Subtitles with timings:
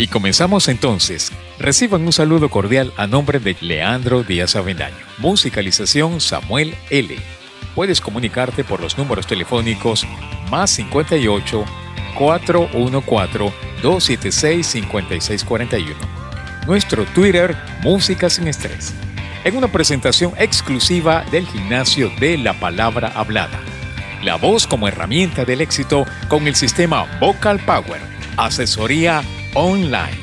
[0.00, 1.30] Y comenzamos entonces.
[1.58, 4.96] Reciban un saludo cordial a nombre de Leandro Díaz Avendaño.
[5.18, 7.14] Musicalización Samuel L.
[7.74, 10.06] Puedes comunicarte por los números telefónicos
[10.50, 11.66] más 58
[12.16, 13.52] 414
[13.82, 15.94] 276 5641.
[16.66, 18.94] Nuestro Twitter Música sin Estrés.
[19.44, 23.60] En una presentación exclusiva del gimnasio de la palabra hablada.
[24.24, 28.00] La voz como herramienta del éxito con el sistema Vocal Power.
[28.38, 29.22] Asesoría
[29.54, 30.18] online.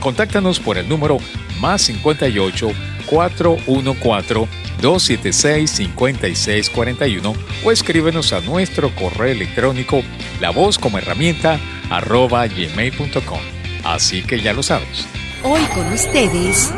[0.00, 1.18] Contáctanos por el número
[1.60, 2.70] más 58
[3.06, 4.48] 414
[4.80, 10.02] 276 5641 o escríbenos a nuestro correo electrónico
[10.40, 11.60] la voz como herramienta
[11.90, 13.40] arroba gmail.com.
[13.84, 15.06] Así que ya lo sabes.
[15.44, 16.72] Hoy con ustedes.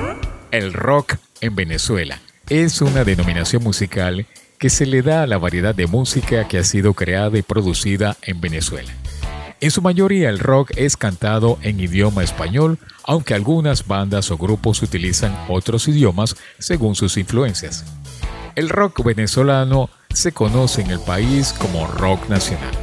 [0.50, 4.26] El rock en Venezuela es una denominación musical
[4.58, 8.16] que se le da a la variedad de música que ha sido creada y producida
[8.22, 8.92] en Venezuela.
[9.64, 14.82] En su mayoría el rock es cantado en idioma español, aunque algunas bandas o grupos
[14.82, 17.82] utilizan otros idiomas según sus influencias.
[18.56, 22.74] El rock venezolano se conoce en el país como rock nacional.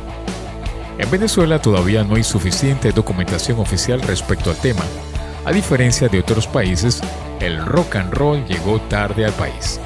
[0.98, 4.84] En Venezuela todavía no hay suficiente documentación oficial respecto al tema.
[5.46, 7.00] A diferencia de otros países,
[7.42, 9.80] el rock and roll llegó tarde al país.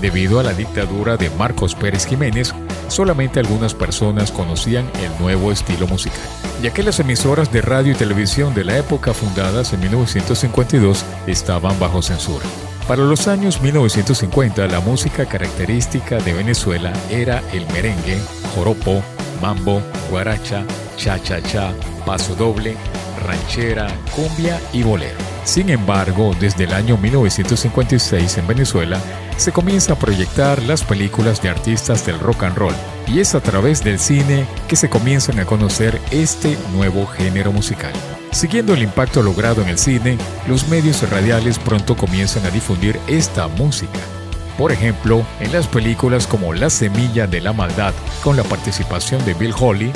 [0.00, 2.54] Debido a la dictadura de Marcos Pérez Jiménez,
[2.86, 6.20] solamente algunas personas conocían el nuevo estilo musical,
[6.62, 11.78] ya que las emisoras de radio y televisión de la época fundadas en 1952 estaban
[11.80, 12.46] bajo censura.
[12.86, 18.18] Para los años 1950, la música característica de Venezuela era el merengue,
[18.54, 19.02] joropo,
[19.42, 20.64] mambo, guaracha,
[20.96, 21.74] cha-cha-cha,
[22.08, 22.74] paso doble,
[23.22, 25.18] ranchera, cumbia y bolero.
[25.44, 28.98] Sin embargo, desde el año 1956 en Venezuela
[29.36, 32.72] se comienza a proyectar las películas de artistas del rock and roll
[33.06, 37.92] y es a través del cine que se comienzan a conocer este nuevo género musical.
[38.30, 43.48] Siguiendo el impacto logrado en el cine, los medios radiales pronto comienzan a difundir esta
[43.48, 44.00] música.
[44.56, 47.92] Por ejemplo, en las películas como La Semilla de la Maldad
[48.24, 49.92] con la participación de Bill Holly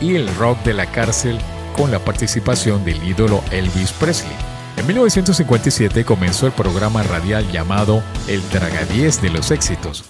[0.00, 1.40] y El Rock de la Cárcel
[1.76, 4.32] con la participación del ídolo Elvis Presley.
[4.76, 10.04] En 1957 comenzó el programa radial llamado El Dragadies de los Éxitos,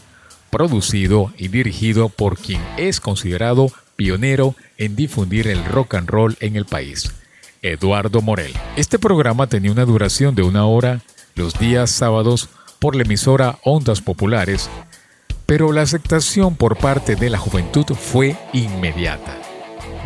[0.50, 6.56] producido y dirigido por quien es considerado pionero en difundir el rock and roll en
[6.56, 7.12] el país,
[7.62, 8.52] Eduardo Morel.
[8.76, 11.00] Este programa tenía una duración de una hora
[11.34, 12.48] los días sábados
[12.78, 14.68] por la emisora Ondas Populares,
[15.46, 19.45] pero la aceptación por parte de la juventud fue inmediata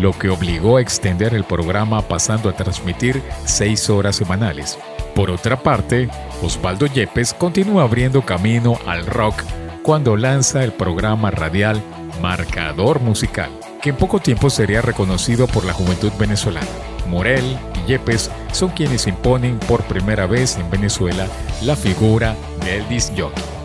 [0.01, 4.79] lo que obligó a extender el programa pasando a transmitir seis horas semanales.
[5.15, 6.09] Por otra parte,
[6.43, 9.43] Osvaldo Yepes continúa abriendo camino al rock
[9.83, 11.83] cuando lanza el programa radial
[12.21, 13.51] Marcador Musical,
[13.83, 16.67] que en poco tiempo sería reconocido por la juventud venezolana.
[17.09, 21.27] Morel y Yepes son quienes imponen por primera vez en Venezuela
[21.63, 22.35] la figura
[22.65, 23.60] del disc jockey.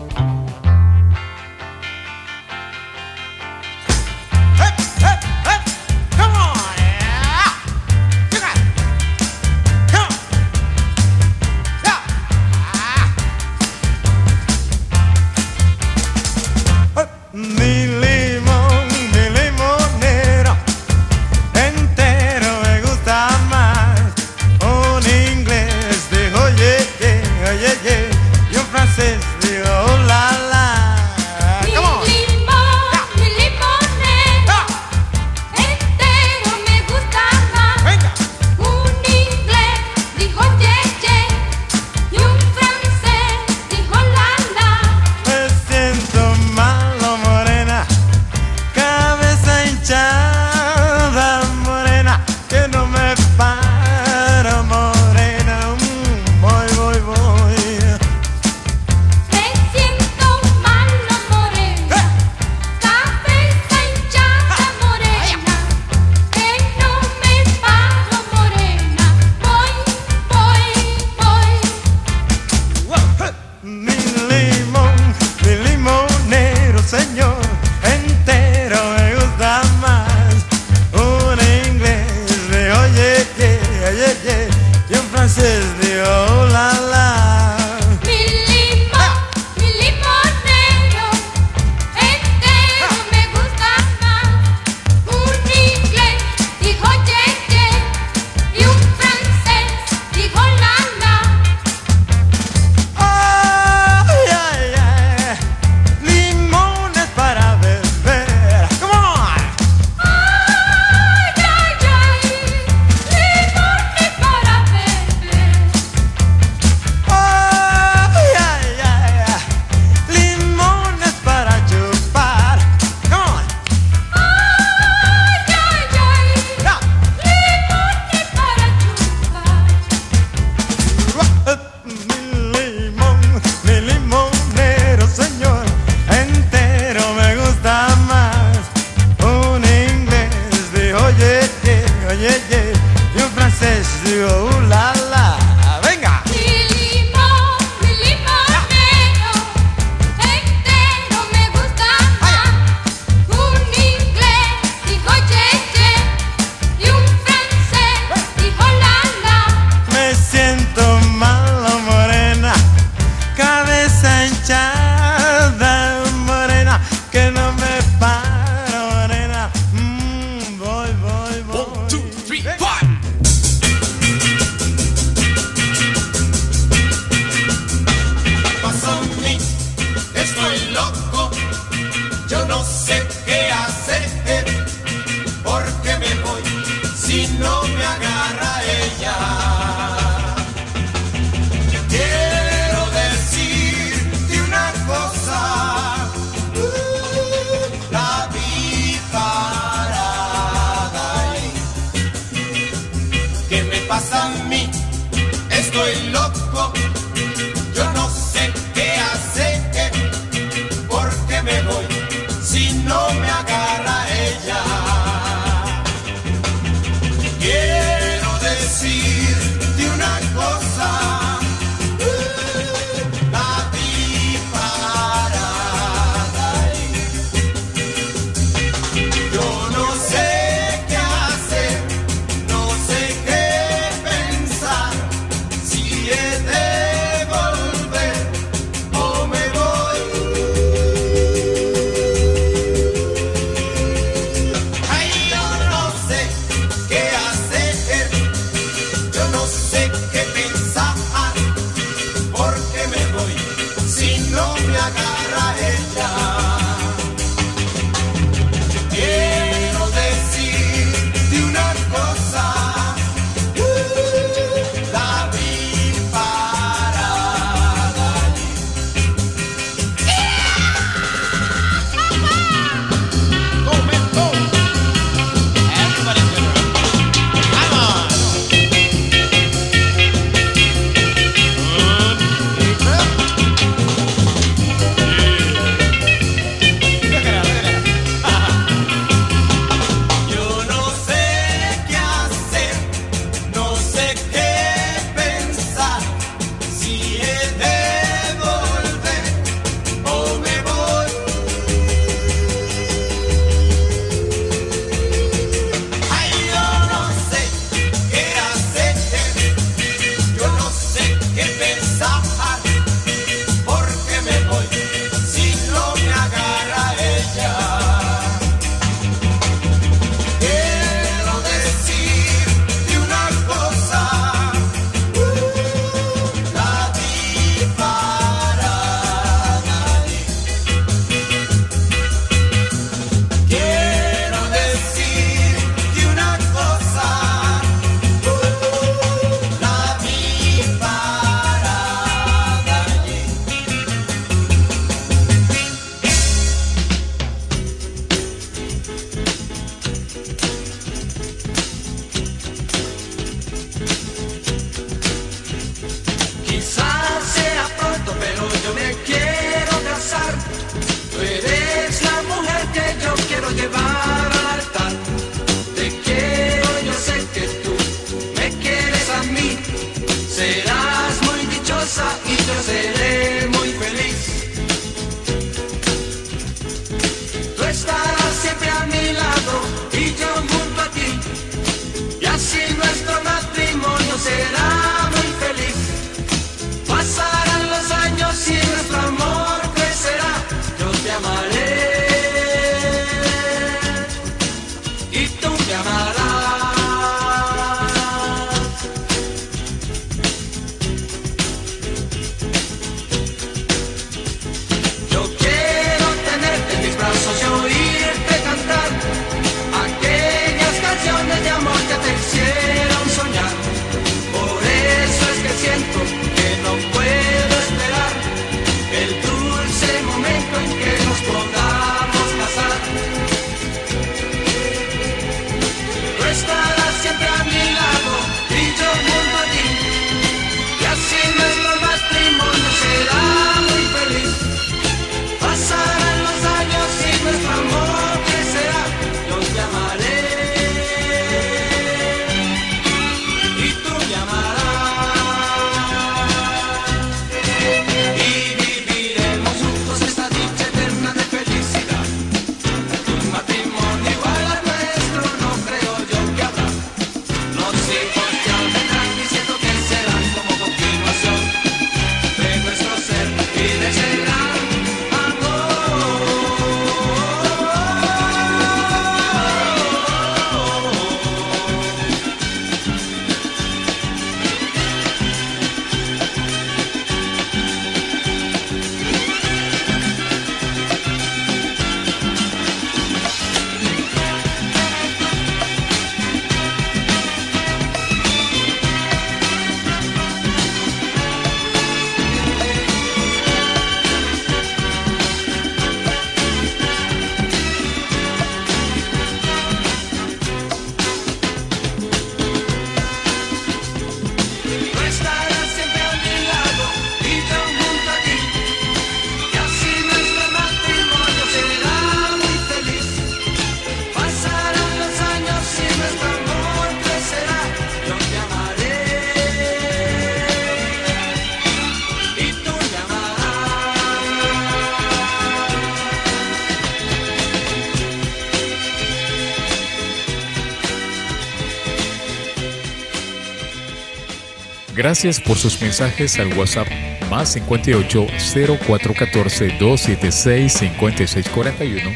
[535.06, 536.88] Gracias por sus mensajes al WhatsApp
[537.30, 542.10] más 58 0414 276 5641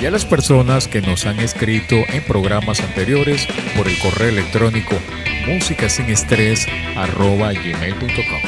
[0.00, 3.46] y a las personas que nos han escrito en programas anteriores
[3.76, 4.96] por el correo electrónico
[7.54, 8.40] gmail.com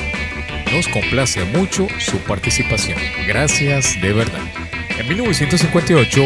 [0.73, 2.99] Nos complace mucho su participación.
[3.27, 4.41] Gracias de verdad.
[4.99, 6.23] En 1958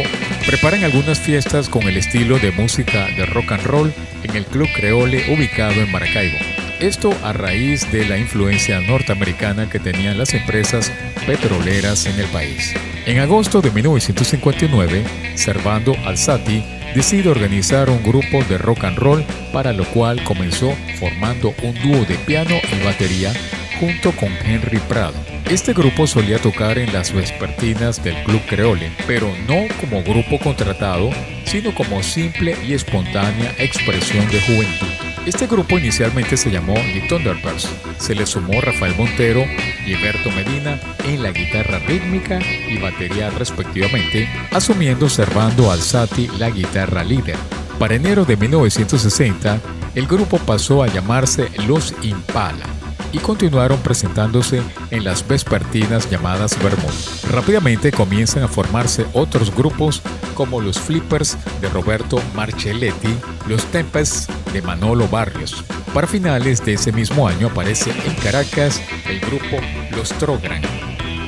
[0.46, 4.68] preparan algunas fiestas con el estilo de música de rock and roll en el Club
[4.76, 6.51] Creole ubicado en Maracaibo.
[6.82, 10.90] Esto a raíz de la influencia norteamericana que tenían las empresas
[11.28, 12.74] petroleras en el país.
[13.06, 15.04] En agosto de 1959,
[15.36, 21.54] Servando Alzati decide organizar un grupo de rock and roll para lo cual comenzó formando
[21.62, 23.32] un dúo de piano y batería
[23.78, 25.14] junto con Henry Prado.
[25.48, 31.10] Este grupo solía tocar en las vespertinas del Club Creole, pero no como grupo contratado,
[31.44, 34.91] sino como simple y espontánea expresión de juventud.
[35.24, 37.68] Este grupo inicialmente se llamó The Thunderbirds.
[37.98, 39.44] Se le sumó Rafael Montero
[39.86, 47.04] y Berto Medina en la guitarra rítmica y batería respectivamente, asumiendo Servando Alzati la guitarra
[47.04, 47.36] líder.
[47.78, 49.60] Para enero de 1960,
[49.94, 52.66] el grupo pasó a llamarse Los Impala
[53.12, 54.60] y continuaron presentándose
[54.90, 56.94] en las vespertinas llamadas Vermont.
[57.30, 60.02] Rápidamente comienzan a formarse otros grupos
[60.34, 63.14] como los Flippers de Roberto Marcelletti,
[63.46, 65.64] los Tempest de Manolo Barrios.
[65.94, 69.58] Para finales de ese mismo año aparece en Caracas el grupo
[69.96, 70.62] Los Trogran.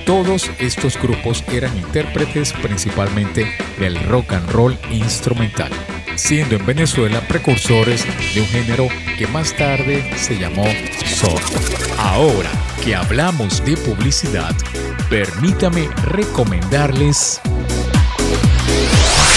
[0.07, 5.73] Todos estos grupos eran intérpretes principalmente del rock and roll instrumental
[6.17, 8.05] siendo en Venezuela precursores
[8.35, 8.89] de un género
[9.19, 10.65] que más tarde se llamó
[11.05, 11.41] soul.
[11.99, 12.51] Ahora
[12.85, 14.55] que hablamos de publicidad,
[15.09, 17.41] permítame recomendarles...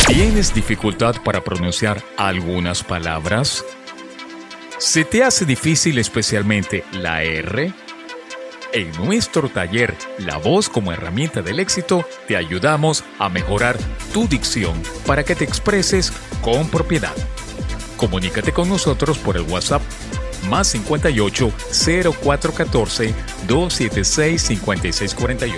[0.07, 3.65] ¿Tienes dificultad para pronunciar algunas palabras?
[4.79, 7.73] ¿Se te hace difícil especialmente la R?
[8.73, 13.75] En nuestro taller La voz como herramienta del éxito, te ayudamos a mejorar
[14.13, 17.15] tu dicción para que te expreses con propiedad.
[17.95, 19.81] Comunícate con nosotros por el WhatsApp
[20.47, 23.15] más 58 0414
[23.47, 25.57] 276 5641.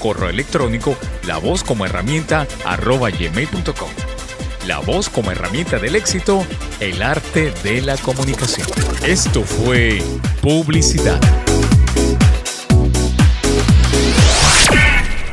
[0.00, 4.09] Correo electrónico La voz como herramienta arroba gmail.com.
[4.66, 6.46] La voz como herramienta del éxito,
[6.80, 8.66] el arte de la comunicación.
[9.02, 10.02] Esto fue
[10.42, 11.20] publicidad.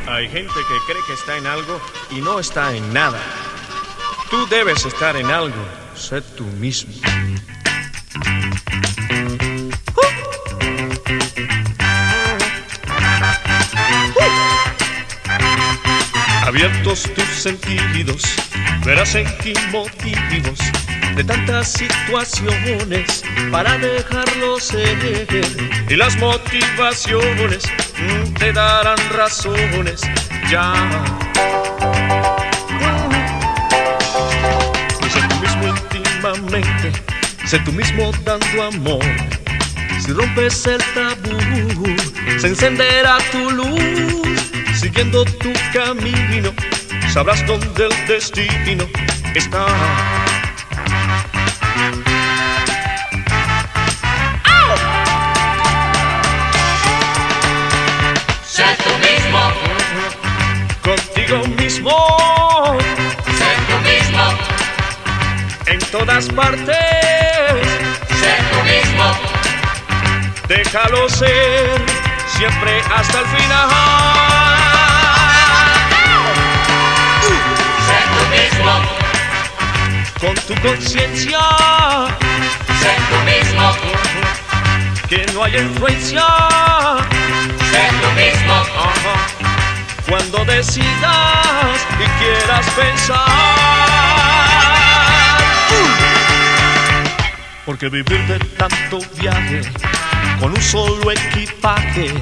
[0.06, 1.80] Hay gente que cree que está en algo
[2.10, 3.20] y no está en nada.
[4.30, 5.56] Tú debes estar en algo,
[5.94, 6.92] sé tú mismo.
[16.42, 18.22] Abiertos tus sentidos,
[18.84, 20.58] verás en qué motivos
[21.16, 25.26] de tantas situaciones para dejarlo ser.
[25.88, 27.64] Y las motivaciones
[28.38, 30.02] te darán razones
[30.50, 30.72] ya.
[35.12, 36.92] Sé tú mismo íntimamente,
[37.46, 39.04] sé tú mismo dando amor.
[40.00, 41.96] Si rompes el tabú,
[42.38, 44.52] se encenderá tu luz.
[44.78, 46.52] Siguiendo tu camino,
[47.12, 48.84] sabrás dónde el destino
[49.34, 49.66] está.
[60.88, 62.78] contigo mismo.
[63.38, 64.24] Sé tú mismo.
[65.66, 66.76] En todas partes.
[68.20, 69.06] Sé tú mismo.
[70.48, 71.80] Déjalo ser
[72.26, 74.77] siempre hasta el final.
[80.20, 81.38] Con tu conciencia.
[82.80, 83.72] Sé tú mismo.
[85.08, 86.24] Que no haya influencia.
[87.70, 88.54] Sé tú mismo.
[90.08, 93.48] Cuando decidas y quieras pensar.
[97.64, 99.60] Porque vivir de tanto viaje
[100.40, 102.14] con un solo equipaje,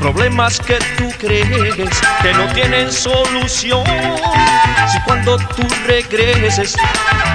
[0.00, 3.84] problemas que tú crees que no tienen solución.
[4.90, 6.76] Si cuando tú regreses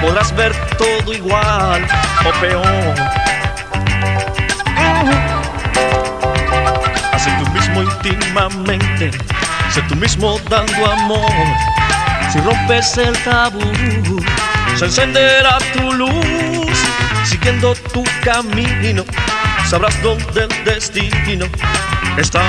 [0.00, 1.86] podrás ver todo igual
[2.24, 2.94] o peor.
[7.12, 9.10] Hace tú mismo íntimamente
[9.74, 11.32] Sé tú mismo dando amor.
[12.32, 13.60] Si rompes el tabú,
[14.76, 16.78] se encenderá tu luz.
[17.24, 19.04] Siguiendo tu camino,
[19.68, 21.46] sabrás dónde el destino
[22.16, 22.42] está.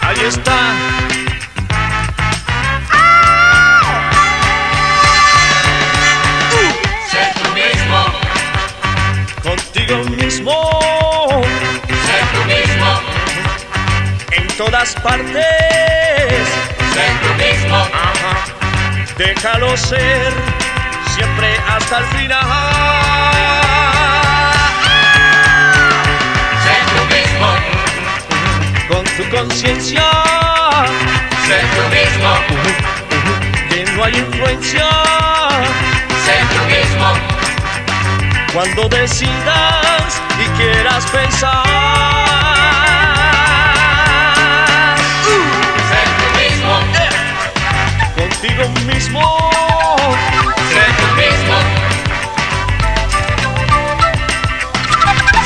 [0.00, 1.07] Ahí está.
[9.88, 10.52] Tú mismo.
[11.88, 13.00] Sé tú mismo.
[14.32, 16.44] En todas partes.
[16.94, 17.78] Sé tú mismo.
[19.16, 20.32] Déjalo ser
[21.14, 22.44] siempre hasta el final.
[26.64, 27.48] Sé tú mismo.
[28.88, 30.04] Con tu conciencia.
[31.46, 32.30] Sé tú mismo.
[33.70, 34.86] Que no hay influencia.
[36.26, 37.47] Sé tú mismo.
[38.58, 41.64] Cuando decidas y quieras pensar.
[45.88, 46.74] Sé tú mismo.
[48.16, 49.22] Contigo mismo.
[50.72, 51.56] Sé tú mismo.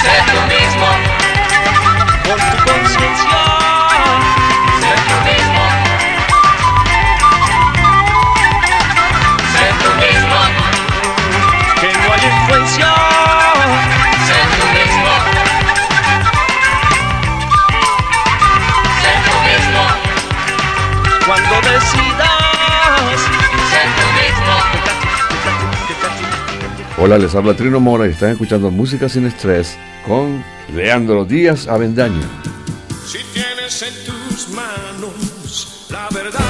[0.00, 0.88] Sé tú mismo.
[2.24, 2.61] Con
[26.98, 32.22] Hola, les habla Trino Mora y están escuchando Música sin Estrés con Leandro Díaz Avendaño.
[33.04, 36.40] Si tienes en tus manos la verdad.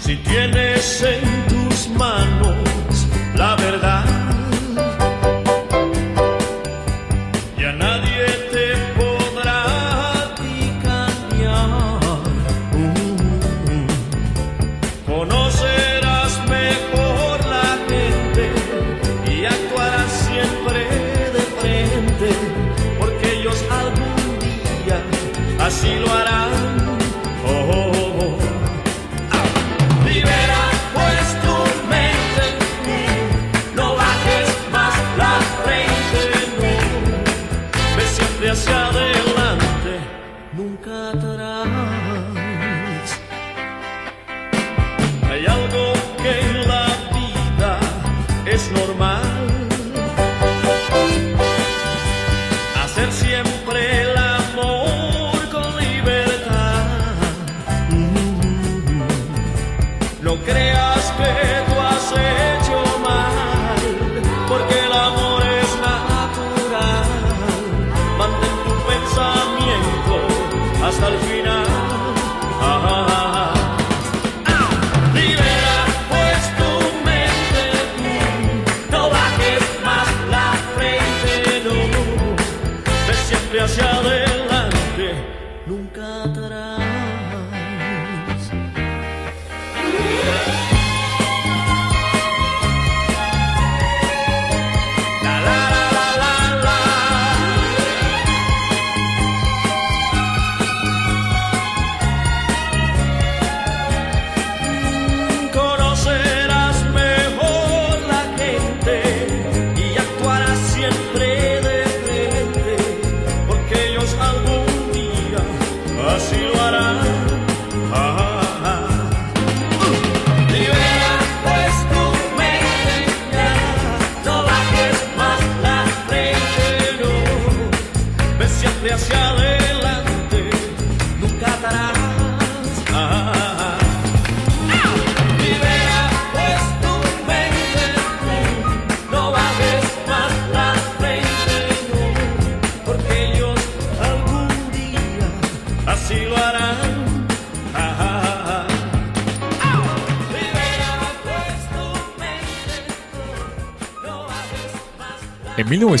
[0.00, 1.31] Si tienes en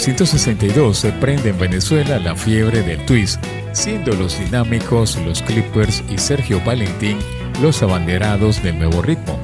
[0.02, 6.18] 1962 se prende en Venezuela la fiebre del twist, siendo los dinámicos, los Clippers y
[6.18, 7.18] Sergio Valentín
[7.60, 9.38] los abanderados del nuevo ritmo.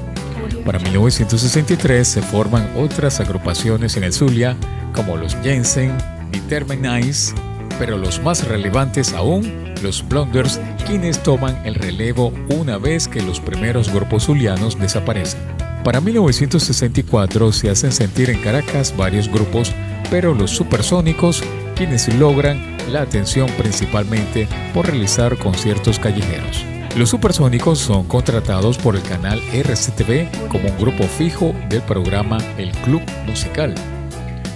[0.64, 4.56] Para 1963 se forman otras agrupaciones en el Zulia,
[4.96, 5.96] como los Jensen,
[6.32, 7.34] Determinize,
[7.78, 13.38] pero los más relevantes aún, los Blonders, quienes toman el relevo una vez que los
[13.38, 15.38] primeros grupos zulianos desaparecen.
[15.84, 19.72] Para 1964 se hacen sentir en Caracas varios grupos,
[20.10, 21.42] pero los supersónicos,
[21.74, 26.64] quienes logran la atención principalmente por realizar conciertos callejeros.
[26.96, 32.72] Los supersónicos son contratados por el canal RCTV como un grupo fijo del programa El
[32.72, 33.74] Club Musical,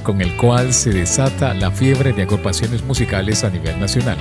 [0.03, 4.19] con el cual se desata la fiebre de agrupaciones musicales a nivel nacional.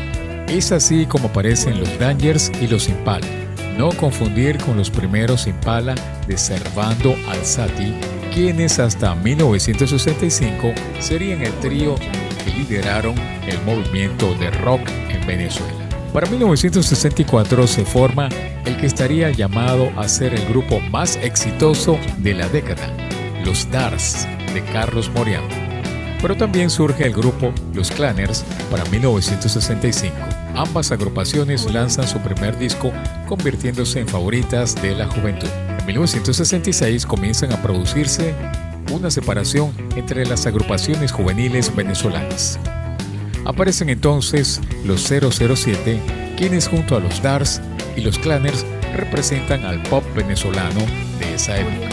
[0.50, 3.26] Es así como aparecen los Dangers y los Impala.
[3.78, 5.96] No confundir con los primeros Impala
[6.28, 7.94] de Servando Alzati,
[8.32, 11.96] quienes hasta 1965 serían el trío
[12.44, 13.16] que lideraron
[13.46, 15.74] el movimiento de rock en Venezuela.
[16.14, 18.30] Para 1964 se forma
[18.66, 22.88] el que estaría llamado a ser el grupo más exitoso de la década,
[23.46, 25.48] los Dars de Carlos Moriano.
[26.22, 30.16] Pero también surge el grupo Los Clanners para 1965.
[30.56, 32.92] Ambas agrupaciones lanzan su primer disco
[33.28, 35.50] convirtiéndose en favoritas de la juventud.
[35.82, 38.36] En 1966 comienzan a producirse
[38.94, 42.60] una separación entre las agrupaciones juveniles venezolanas.
[43.46, 46.00] Aparecen entonces los 007,
[46.38, 47.62] quienes junto a los Dars
[47.98, 48.64] y los Clanners
[48.96, 50.82] representan al pop venezolano
[51.20, 51.90] de esa época.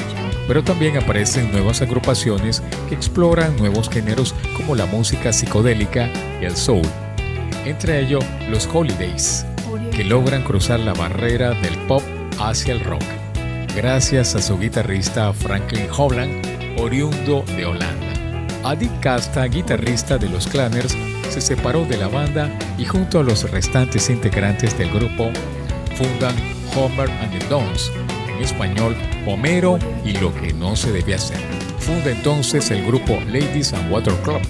[0.46, 6.10] Pero también aparecen nuevas agrupaciones que exploran nuevos géneros como la música psicodélica
[6.42, 6.86] y el soul.
[7.64, 9.46] Entre ellos, los Holidays,
[9.92, 12.02] que logran cruzar la barrera del pop
[12.38, 13.02] hacia el rock,
[13.78, 16.44] gracias a su guitarrista Franklin Holland,
[16.80, 18.12] oriundo de Holanda.
[18.64, 20.96] Adik Casta, guitarrista de los Clanners,
[21.30, 25.30] se separó de la banda y junto a los restantes integrantes del grupo
[25.94, 26.34] fundan
[26.74, 27.92] Homer and the Dons,
[28.28, 28.96] en español
[29.28, 31.38] Homero y lo que no se debe hacer.
[31.78, 34.40] Funda entonces el grupo Ladies and Water Club,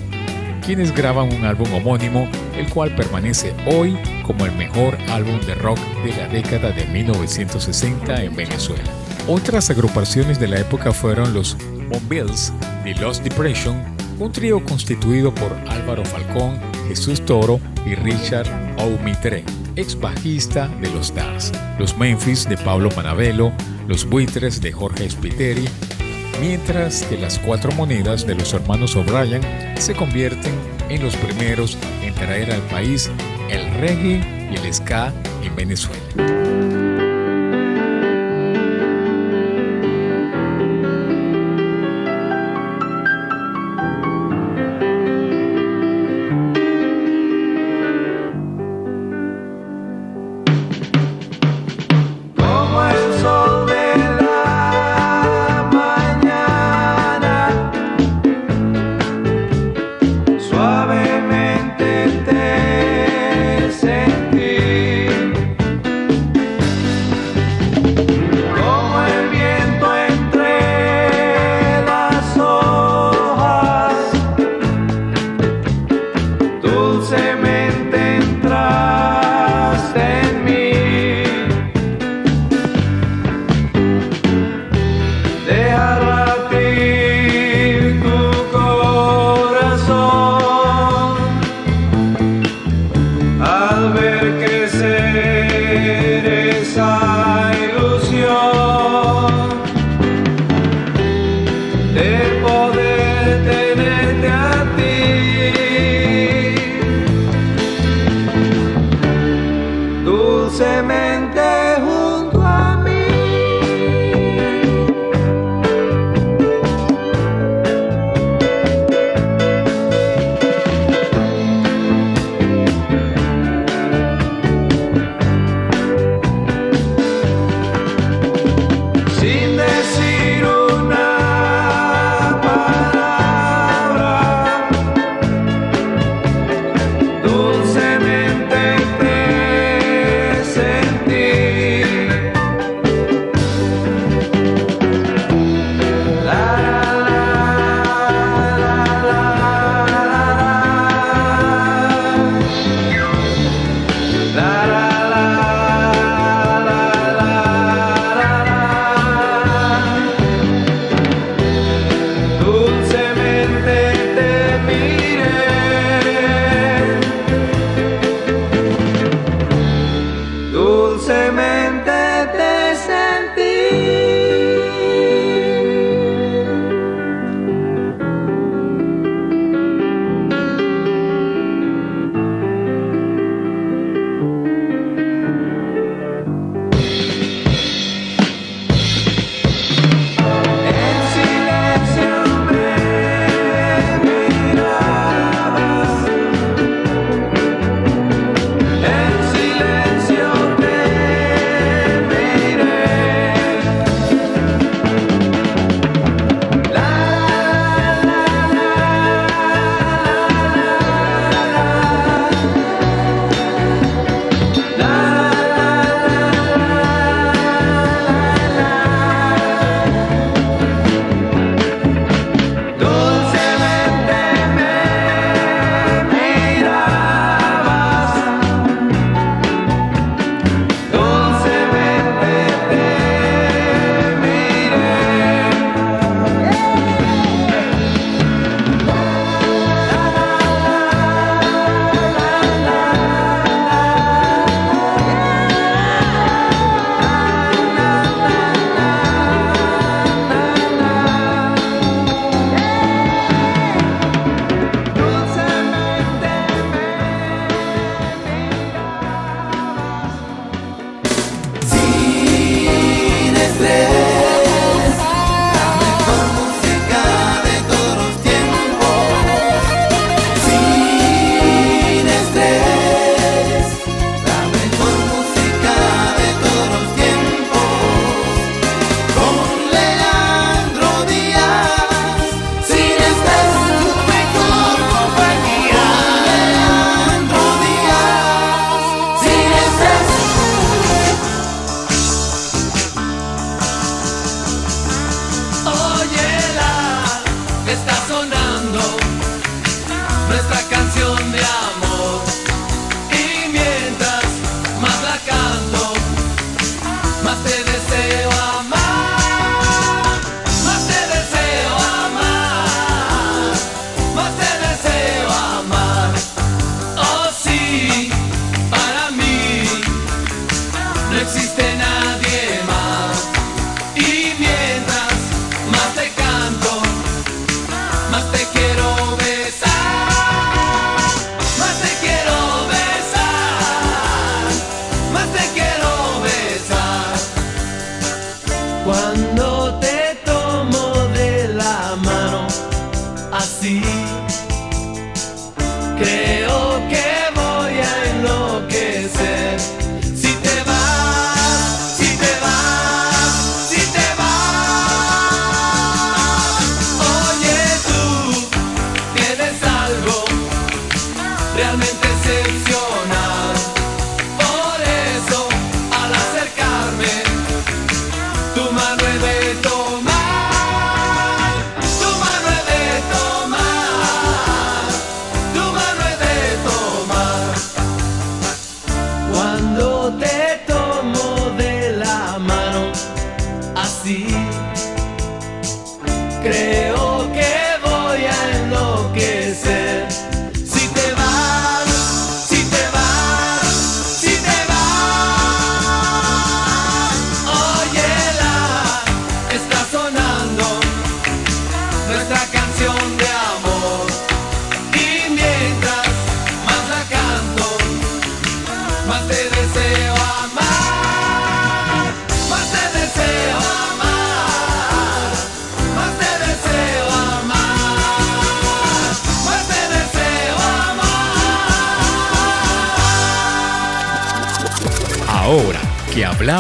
[0.65, 5.79] quienes graban un álbum homónimo, el cual permanece hoy como el mejor álbum de rock
[6.03, 8.98] de la década de 1960 en Venezuela.
[9.31, 11.55] Otras agrupaciones de la época fueron los
[11.91, 12.51] Bombills,
[12.85, 13.77] The Lost Depression,
[14.19, 19.45] un trío constituido por Álvaro Falcón, Jesús Toro y Richard Aumitre,
[19.77, 23.53] ex bajista de los Stars, los Memphis de Pablo Manabelo,
[23.87, 25.69] los Buitres de Jorge Spiteri,
[26.41, 29.43] mientras que las cuatro monedas de los hermanos O'Brien
[29.79, 30.55] se convierten
[30.89, 33.11] en los primeros en traer al país
[33.51, 35.13] el reggae y el ska
[35.43, 36.88] en Venezuela.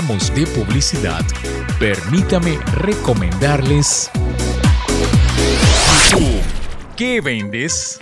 [0.09, 1.23] De publicidad,
[1.79, 4.11] permítame recomendarles...
[6.97, 8.01] ¿Qué vendes?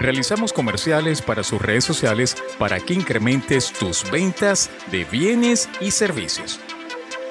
[0.00, 6.58] Realizamos comerciales para sus redes sociales para que incrementes tus ventas de bienes y servicios.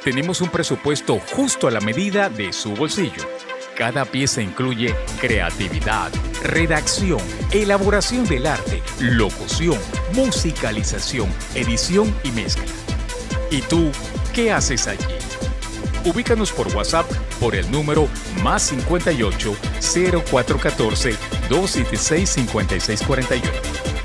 [0.06, 3.28] Tenemos un presupuesto justo a la medida de su bolsillo.
[3.78, 7.20] Cada pieza incluye creatividad, redacción,
[7.52, 9.78] elaboración del arte, locución,
[10.14, 12.77] musicalización, edición y mezcla.
[13.50, 13.92] ¿Y tú
[14.34, 15.06] qué haces allí?
[16.06, 18.08] Ubícanos por WhatsApp por el número
[18.42, 21.16] más 58 0414
[21.50, 23.44] 276 5641.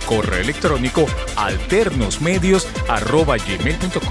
[0.07, 4.03] Correo electrónico alternosmedios arroba gmail.com.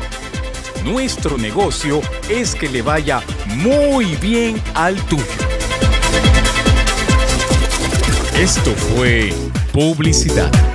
[0.84, 5.24] Nuestro negocio es que le vaya muy bien al tuyo.
[8.36, 9.34] Esto fue
[9.72, 10.71] publicidad.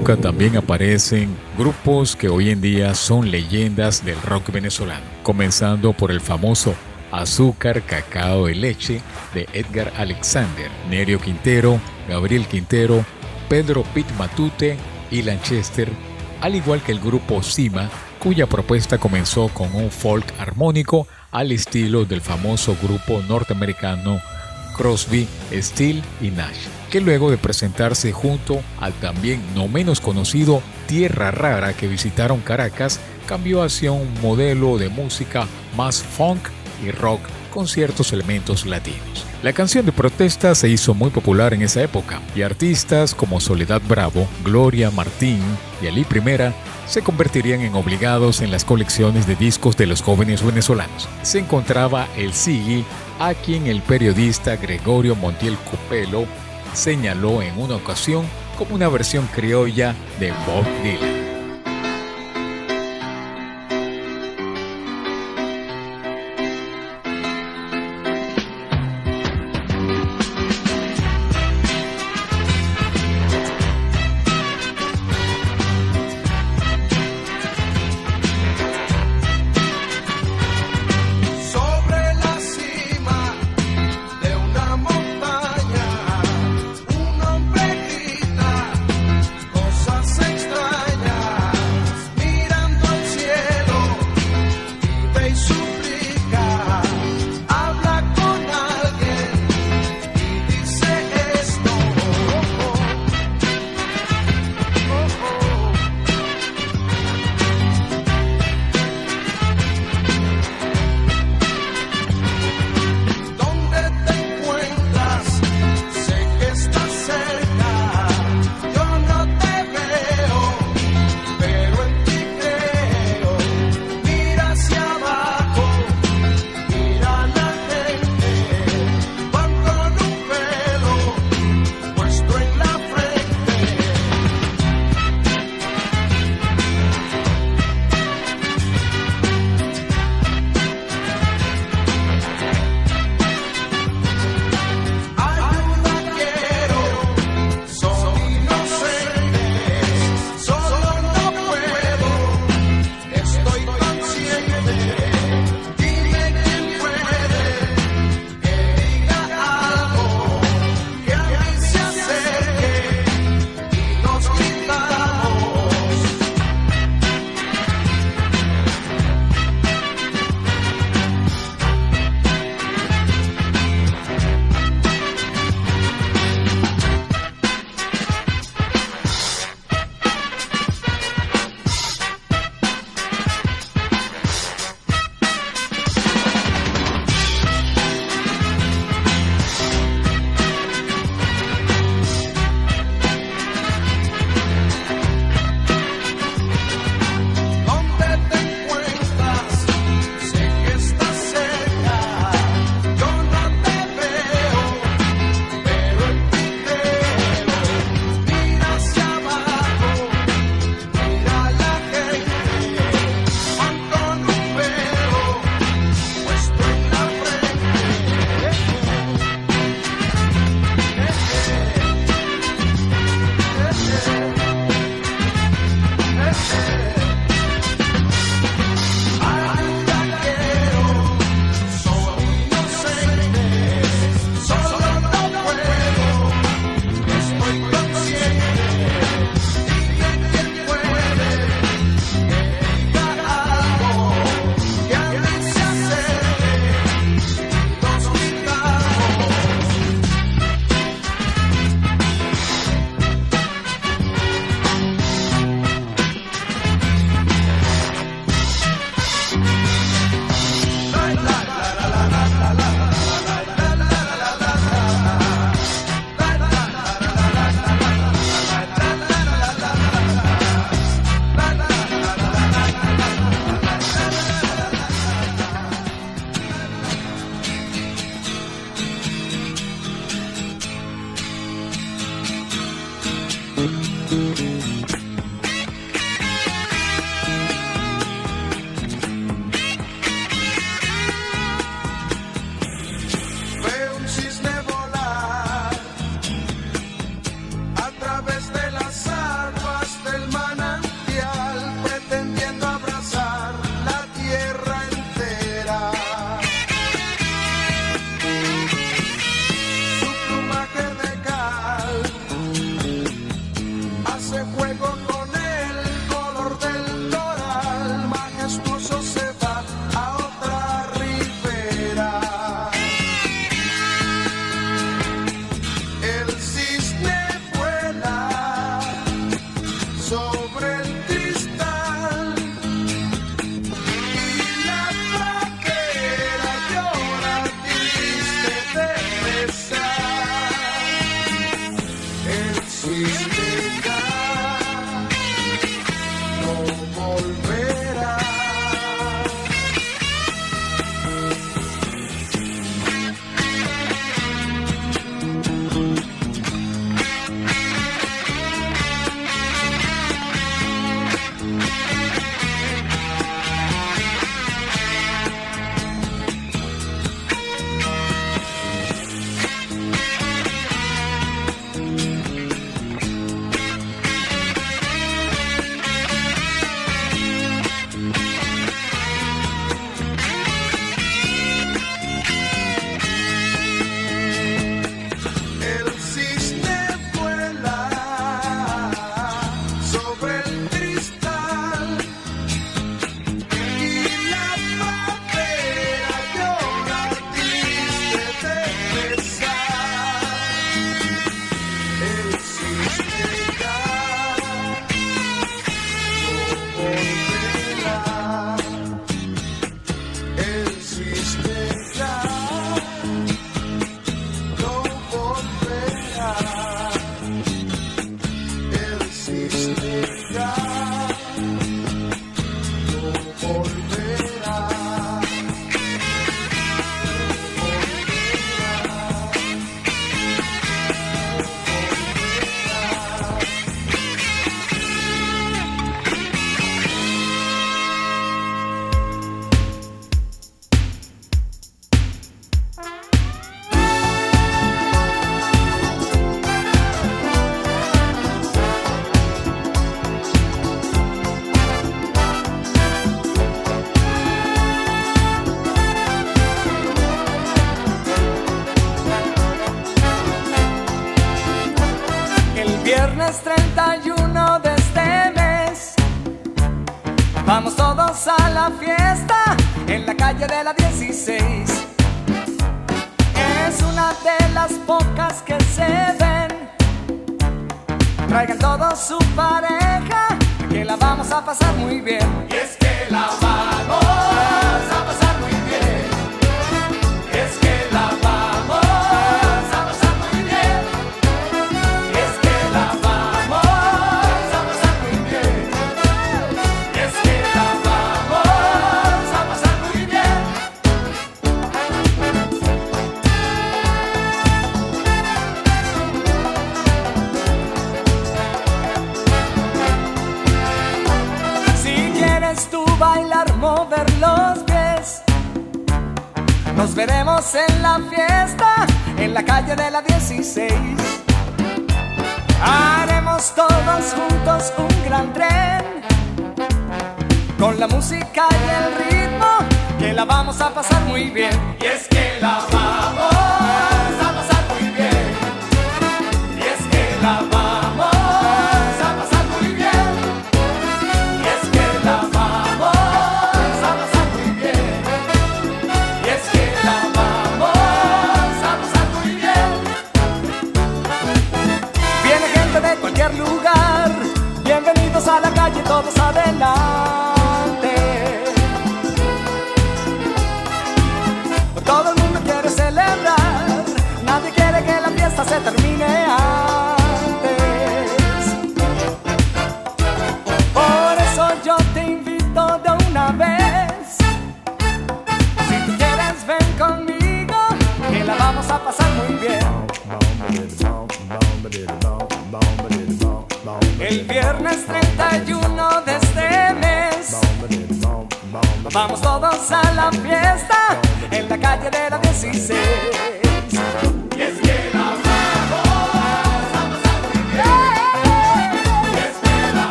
[0.00, 6.22] También aparecen grupos que hoy en día son leyendas del rock venezolano, comenzando por el
[6.22, 6.74] famoso
[7.10, 9.02] Azúcar, Cacao y Leche
[9.34, 11.78] de Edgar Alexander, Nerio Quintero,
[12.08, 13.04] Gabriel Quintero,
[13.50, 14.78] Pedro Pitt Matute
[15.10, 15.90] y Lanchester,
[16.40, 22.06] al igual que el grupo Sima, cuya propuesta comenzó con un folk armónico al estilo
[22.06, 24.22] del famoso grupo norteamericano
[24.76, 31.30] Crosby, Steele y Nash, que luego de presentarse junto al también no menos conocido Tierra
[31.30, 35.46] Rara que visitaron Caracas, cambió hacia un modelo de música
[35.76, 36.48] más funk
[36.84, 37.20] y rock
[37.52, 39.24] con ciertos elementos latinos.
[39.42, 43.82] La canción de protesta se hizo muy popular en esa época y artistas como Soledad
[43.88, 45.40] Bravo, Gloria Martín
[45.80, 46.52] y Ali Primera
[46.86, 51.08] se convertirían en obligados en las colecciones de discos de los jóvenes venezolanos.
[51.22, 52.84] Se encontraba el Sigi
[53.20, 56.26] a quien el periodista Gregorio Montiel Cupelo
[56.72, 58.26] señaló en una ocasión
[58.58, 61.11] como una versión criolla de Bob Dylan.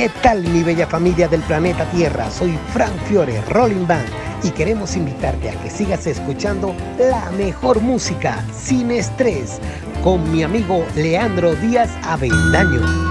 [0.00, 2.30] ¿Qué tal mi bella familia del planeta Tierra?
[2.30, 4.08] Soy Frank Fiore, Rolling Band,
[4.42, 9.60] y queremos invitarte a que sigas escuchando la mejor música sin estrés
[10.02, 13.09] con mi amigo Leandro Díaz Avendaño.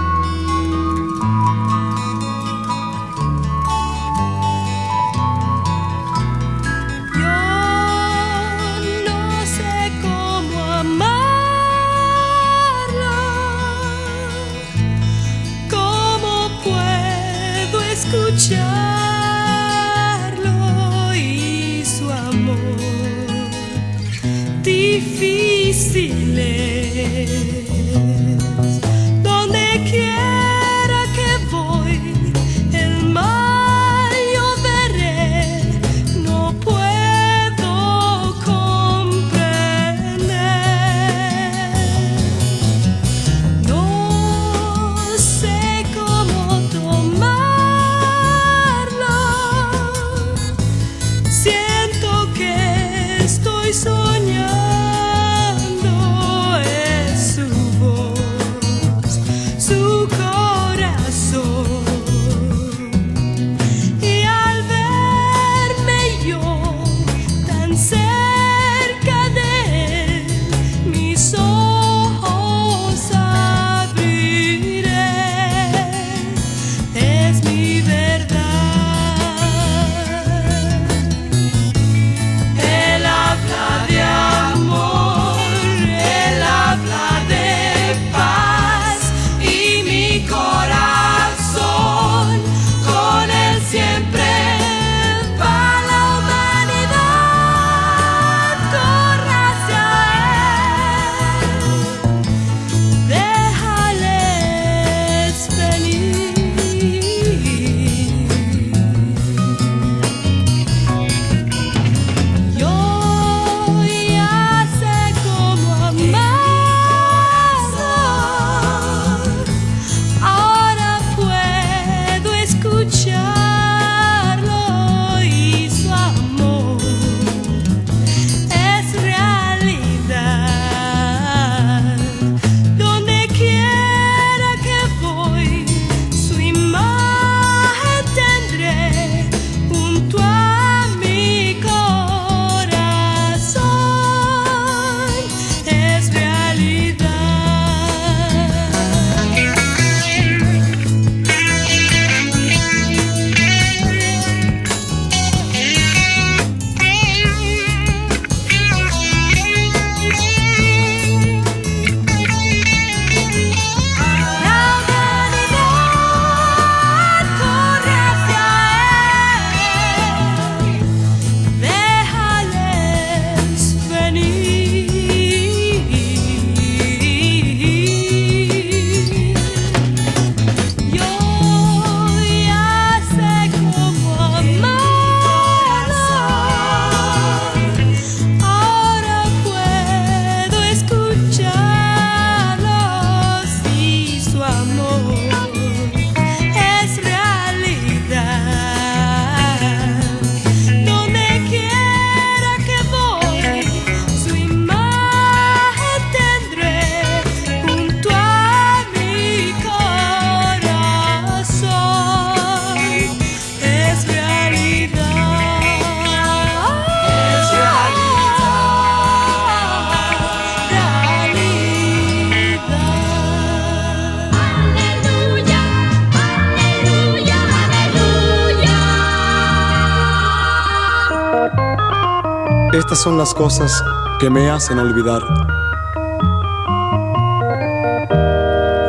[233.02, 233.82] Son las cosas
[234.20, 235.22] que me hacen olvidar.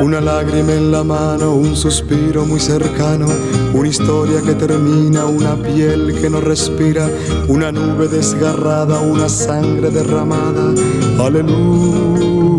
[0.01, 3.27] Una lágrima en la mano, un suspiro muy cercano,
[3.73, 7.09] una historia que termina, una piel que no respira,
[7.47, 10.73] una nube desgarrada, una sangre derramada.
[11.17, 12.51] Aleluya.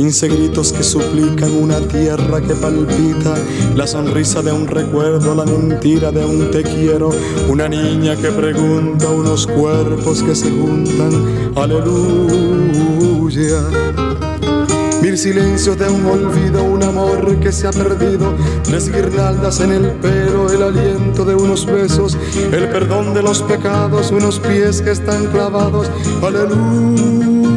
[0.00, 3.34] Quince gritos que suplican una tierra que palpita,
[3.76, 7.10] la sonrisa de un recuerdo, la mentira de un te quiero,
[7.50, 11.12] una niña que pregunta, unos cuerpos que se juntan.
[11.54, 12.80] Aleluya.
[15.02, 18.32] Mil silencios de un olvido, un amor que se ha perdido,
[18.64, 22.16] tres guirnaldas en el pelo, el aliento de unos besos,
[22.50, 25.90] el perdón de los pecados, unos pies que están clavados.
[26.22, 27.50] Aleluya.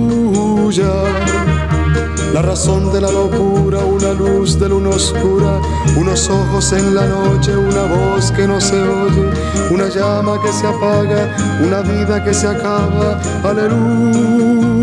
[2.34, 5.62] La razón de la locura, una luz de luna oscura,
[5.96, 9.30] unos ojos en la noche, una voz que no se oye,
[9.70, 13.22] una llama que se apaga, una vida que se acaba.
[13.44, 14.74] Aleluya.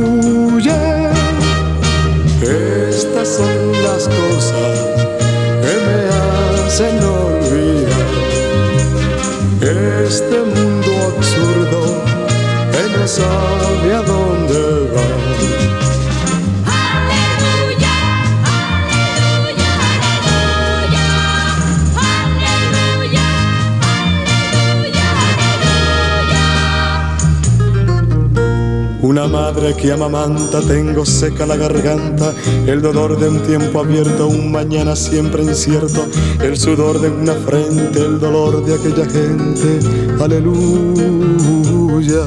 [2.40, 4.78] Estas son las cosas
[5.60, 6.08] que me
[6.66, 8.10] hacen olvidar
[10.06, 11.80] este mundo absurdo
[12.70, 13.94] que no sabe
[29.10, 32.32] Una madre que amamanta, tengo seca la garganta,
[32.64, 36.06] el dolor de un tiempo abierto, un mañana siempre incierto,
[36.40, 39.80] el sudor de una frente, el dolor de aquella gente.
[40.22, 42.22] Aleluya.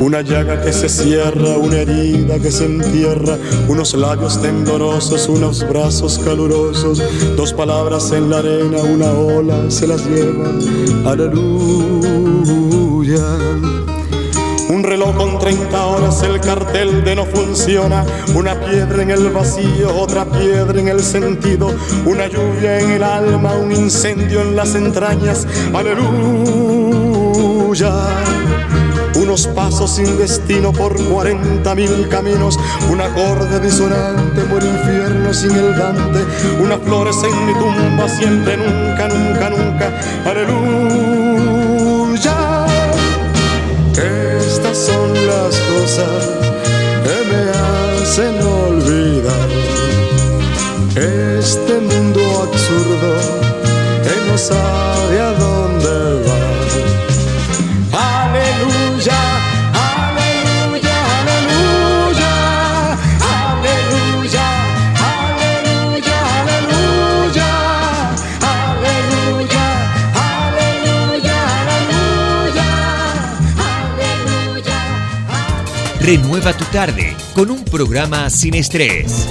[0.00, 3.38] Una llaga que se cierra, una herida que se entierra,
[3.68, 7.00] unos labios temblorosos, unos brazos calurosos,
[7.36, 10.50] dos palabras en la arena, una ola se las lleva.
[11.08, 12.16] Aleluya.
[14.68, 18.04] Un reloj con 30 horas, el cartel de no funciona.
[18.34, 21.72] Una piedra en el vacío, otra piedra en el sentido.
[22.04, 25.46] Una lluvia en el alma, un incendio en las entrañas.
[25.72, 27.12] Aleluya.
[29.14, 32.58] Unos pasos sin destino por 40 mil caminos.
[32.90, 36.24] Un acorde disonante por infierno sin el Dante.
[36.60, 39.92] Unas flores en mi tumba, siempre, nunca, nunca, nunca.
[40.28, 41.15] Aleluya.
[44.86, 46.22] Son las cosas
[47.04, 49.48] que me hacen olvidar.
[50.94, 53.10] Este mundo absurdo
[54.04, 55.20] que no sabe
[76.06, 79.26] Renueva tu tarde con un programa sin estrés.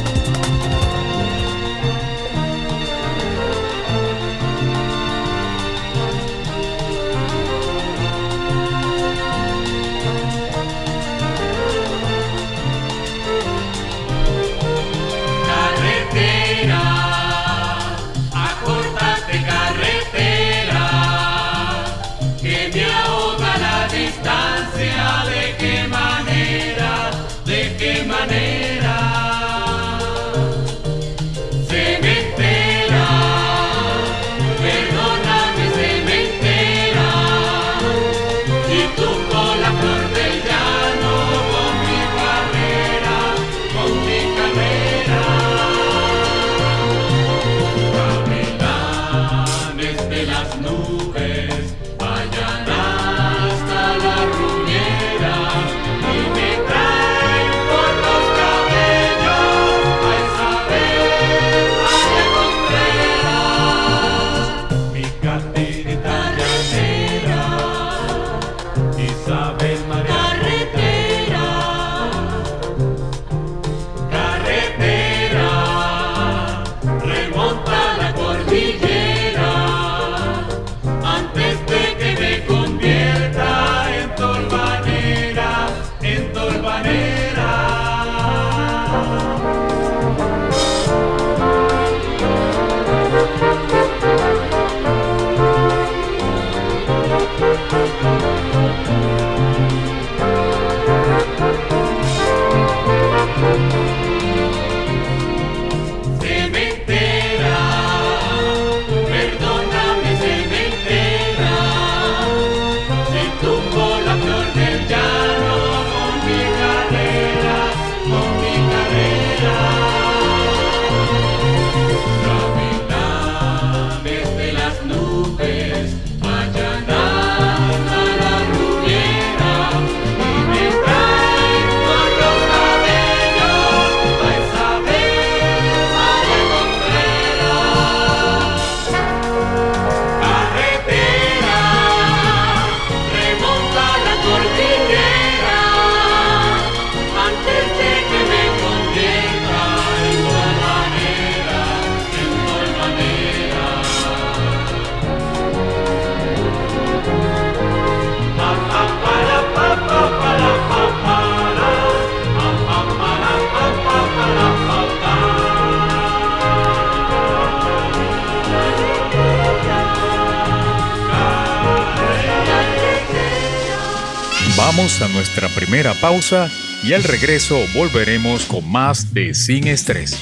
[174.77, 176.51] Vamos a nuestra primera pausa
[176.83, 180.17] y al regreso volveremos con más de Sin Estrés.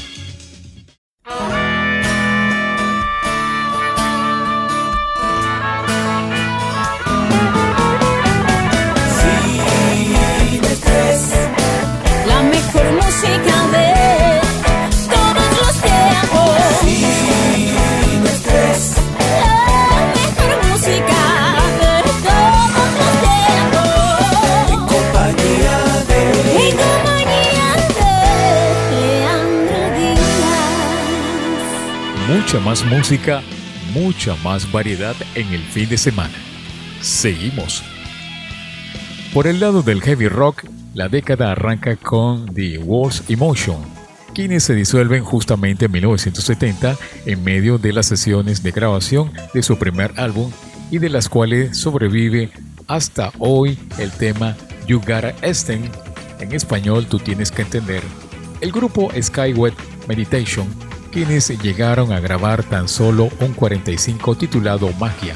[32.54, 33.42] Mucha más música,
[33.96, 36.36] mucha más variedad en el fin de semana.
[37.02, 37.84] Seguimos.
[39.34, 43.78] Por el lado del heavy rock, la década arranca con The Walls Emotion,
[44.36, 46.96] quienes se disuelven justamente en 1970
[47.26, 50.52] en medio de las sesiones de grabación de su primer álbum
[50.92, 52.52] y de las cuales sobrevive
[52.86, 55.90] hasta hoy el tema You Gotta Esten,
[56.40, 58.04] en español tú tienes que entender,
[58.62, 59.74] el grupo Skywet
[60.08, 60.68] Meditation,
[61.14, 65.36] quienes llegaron a grabar tan solo un 45 titulado Magia.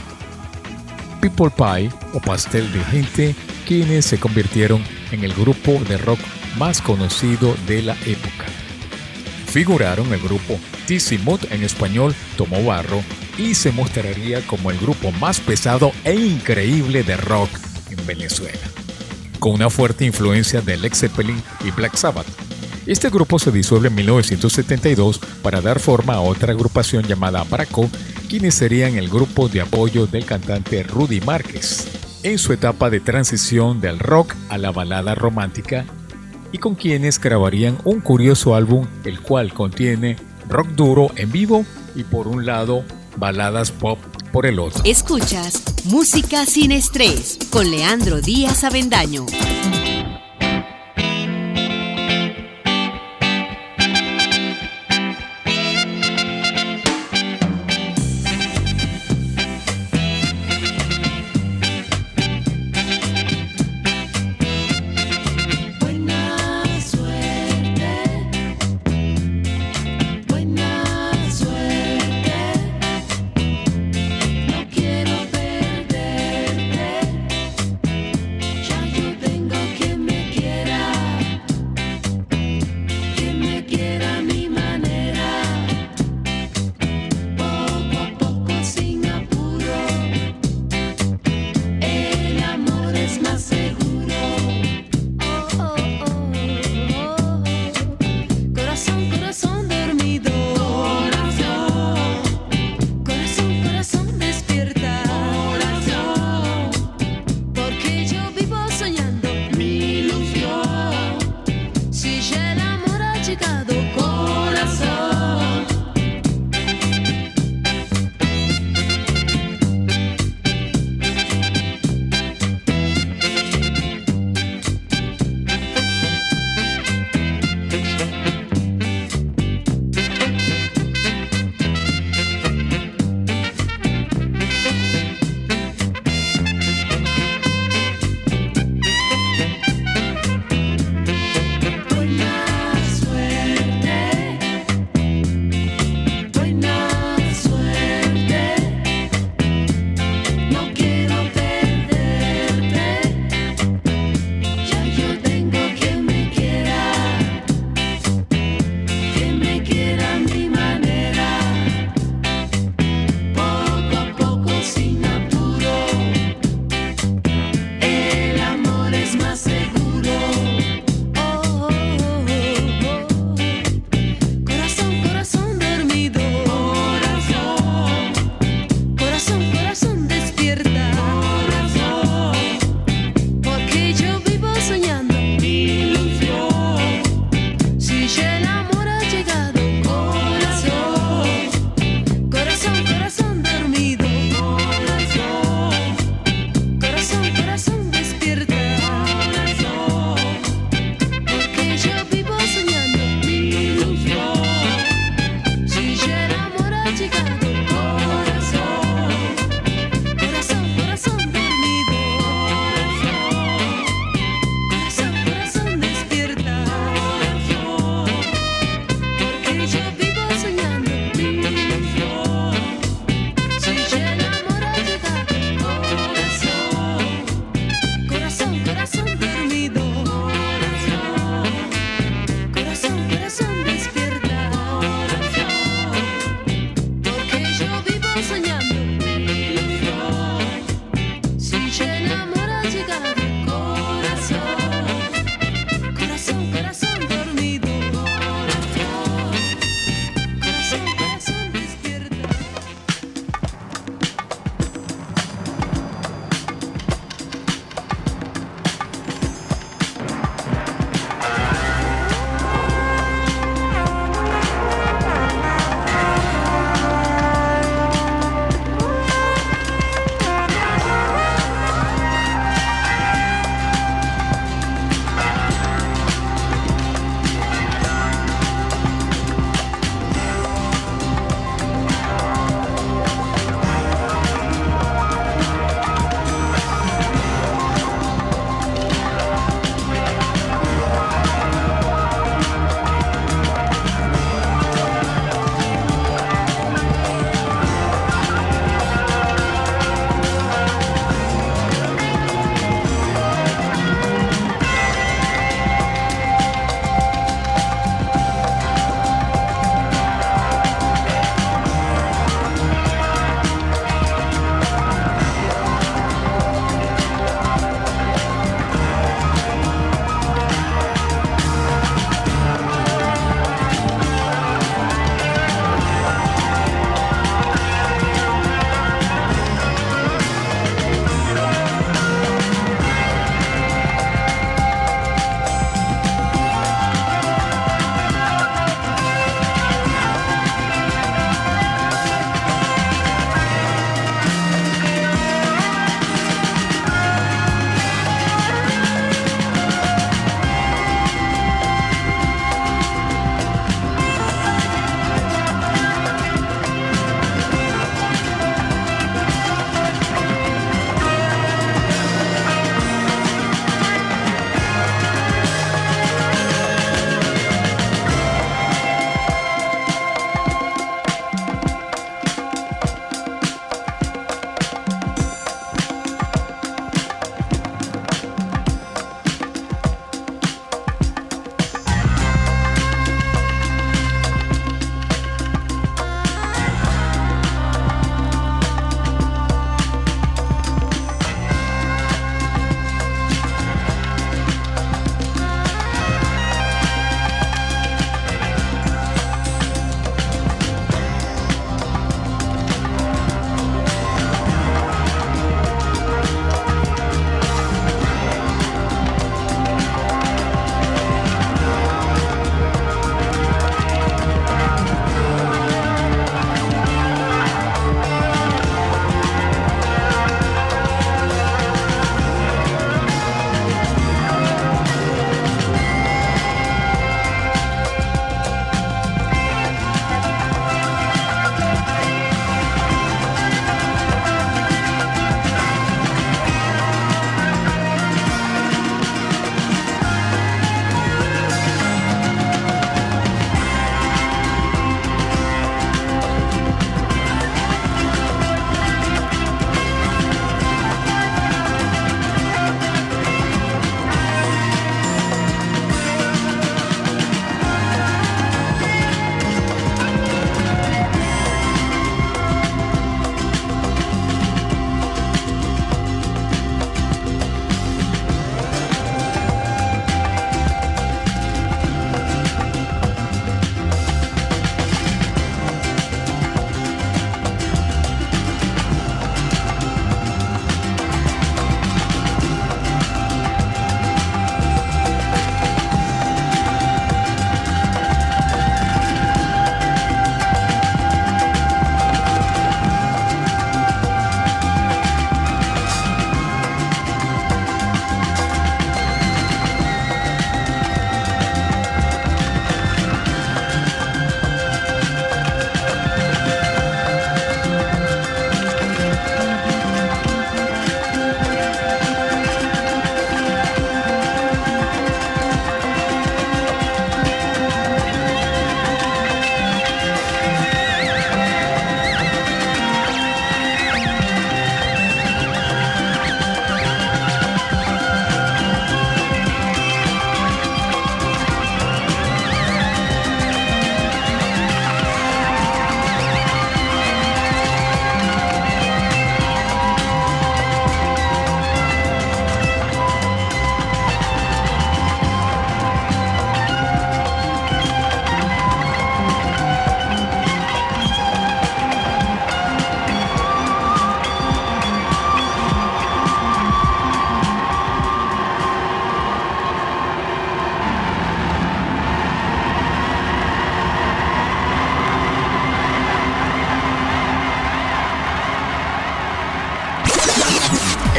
[1.22, 3.36] People Pie o Pastel de Gente,
[3.68, 6.20] quienes se convirtieron en el grupo de rock
[6.58, 8.46] más conocido de la época.
[9.46, 10.60] Figuraron el grupo
[11.24, 13.04] Mood en español Tomó Barro
[13.38, 17.50] y se mostraría como el grupo más pesado e increíble de rock
[17.92, 18.58] en Venezuela,
[19.40, 22.47] con una fuerte influencia de Led Zeppelin y Black Sabbath.
[22.88, 27.90] Este grupo se disuelve en 1972 para dar forma a otra agrupación llamada Braco,
[28.30, 31.86] quienes serían el grupo de apoyo del cantante Rudy Márquez,
[32.24, 35.84] en su etapa de transición del rock a la balada romántica,
[36.54, 40.16] y con quienes grabarían un curioso álbum el cual contiene
[40.48, 42.86] rock duro en vivo y por un lado
[43.18, 44.00] baladas pop
[44.32, 44.82] por el otro.
[44.86, 49.26] Escuchas Música sin estrés con Leandro Díaz Avendaño.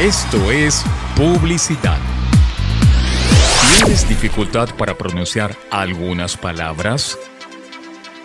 [0.09, 0.83] Esto es
[1.15, 1.99] publicidad.
[3.77, 7.15] ¿Tienes dificultad para pronunciar algunas palabras?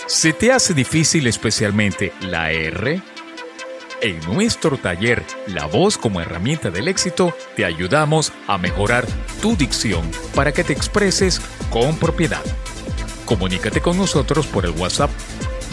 [0.06, 3.02] ¿Se te hace difícil especialmente la R?
[4.00, 9.04] En nuestro taller La voz como herramienta del éxito, te ayudamos a mejorar
[9.42, 11.38] tu dicción para que te expreses
[11.68, 12.42] con propiedad.
[13.26, 15.10] Comunícate con nosotros por el WhatsApp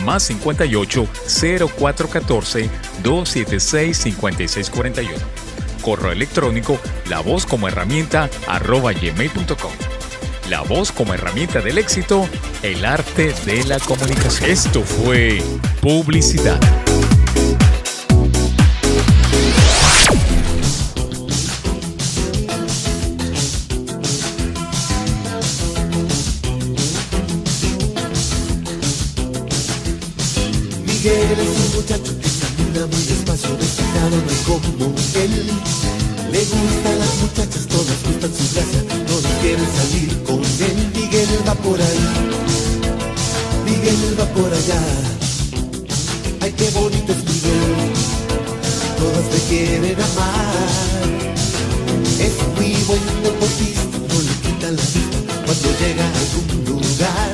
[0.04, 2.70] más 58 0414
[3.02, 5.41] 276 5641.
[5.82, 6.80] Correo electrónico
[7.10, 9.72] la voz como herramienta arroba gmail.com.
[10.50, 12.28] La voz como herramienta del éxito,
[12.64, 14.50] el arte de la comunicación.
[14.50, 15.42] Esto fue
[15.82, 16.60] publicidad.
[30.86, 33.58] Miguel es un muchacho que camina muy despacio,
[34.12, 35.34] no es como él.
[36.32, 40.78] Le gustan las muchachas, todas gustan su gracia, todas quieren salir con él.
[40.96, 42.08] Miguel va por ahí,
[43.66, 44.82] Miguel va por allá.
[46.42, 47.92] Ay, qué bonito es Miguel,
[48.98, 51.10] todas te quieren amar.
[52.20, 57.32] Es muy buen deportista, no le quita la vista cuando llega a algún lugar.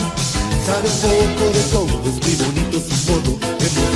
[0.65, 2.56] Sabe poco de todo, es muy bonito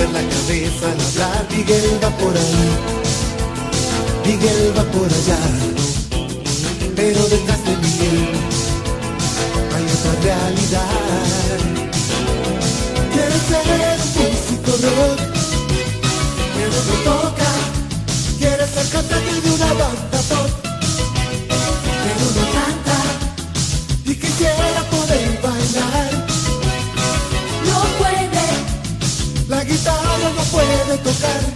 [0.01, 1.47] mover la cabeza al hablar.
[1.51, 2.69] Miguel va por ahí,
[4.25, 5.39] Miguel va por allá,
[6.95, 7.50] pero detrás
[31.03, 31.50] tocar,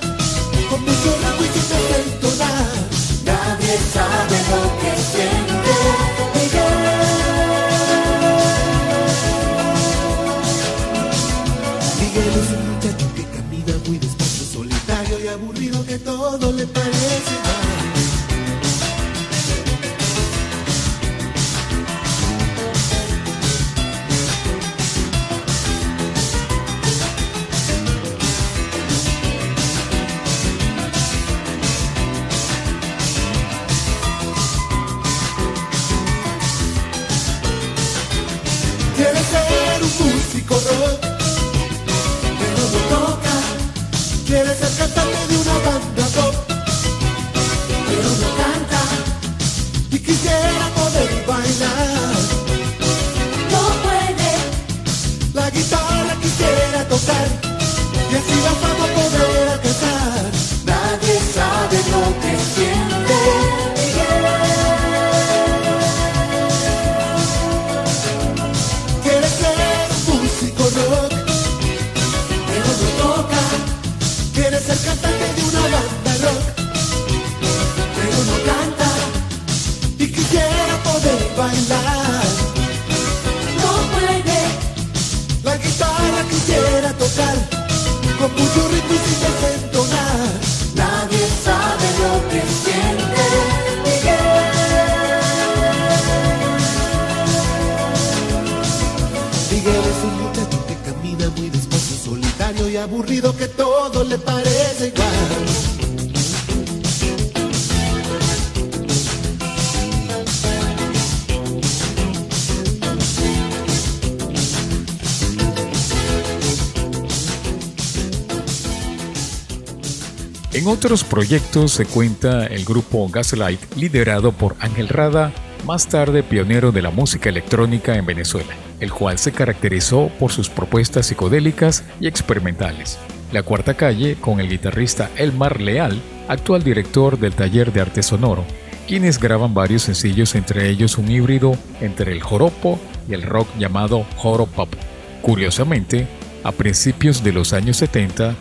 [120.75, 125.31] otros proyectos se cuenta el grupo Gaslight, liderado por Ángel Rada,
[125.65, 130.49] más tarde pionero de la música electrónica en Venezuela, el cual se caracterizó por sus
[130.49, 132.99] propuestas psicodélicas y experimentales.
[133.31, 138.43] La Cuarta Calle, con el guitarrista Elmar Leal, actual director del taller de arte sonoro,
[138.85, 144.05] quienes graban varios sencillos, entre ellos un híbrido entre el joropo y el rock llamado
[144.17, 144.73] joropop.
[145.21, 146.05] Curiosamente,
[146.43, 148.35] a principios de los años 70,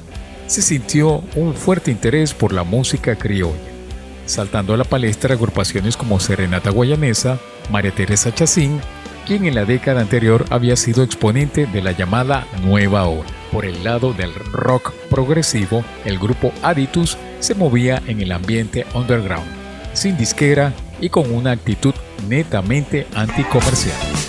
[0.46, 3.58] se sintió un fuerte interés por la música criolla,
[4.26, 7.38] saltando a la palestra agrupaciones como Serenata Guayanesa,
[7.70, 8.80] María Teresa Chacín,
[9.26, 13.24] quien en la década anterior había sido exponente de la llamada Nueva Ola.
[13.50, 19.46] Por el lado del rock progresivo, el grupo Aditus se movía en el ambiente underground,
[19.92, 21.94] sin disquera y con una actitud
[22.28, 24.23] netamente anticomercial.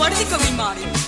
[0.00, 0.99] La simpática mi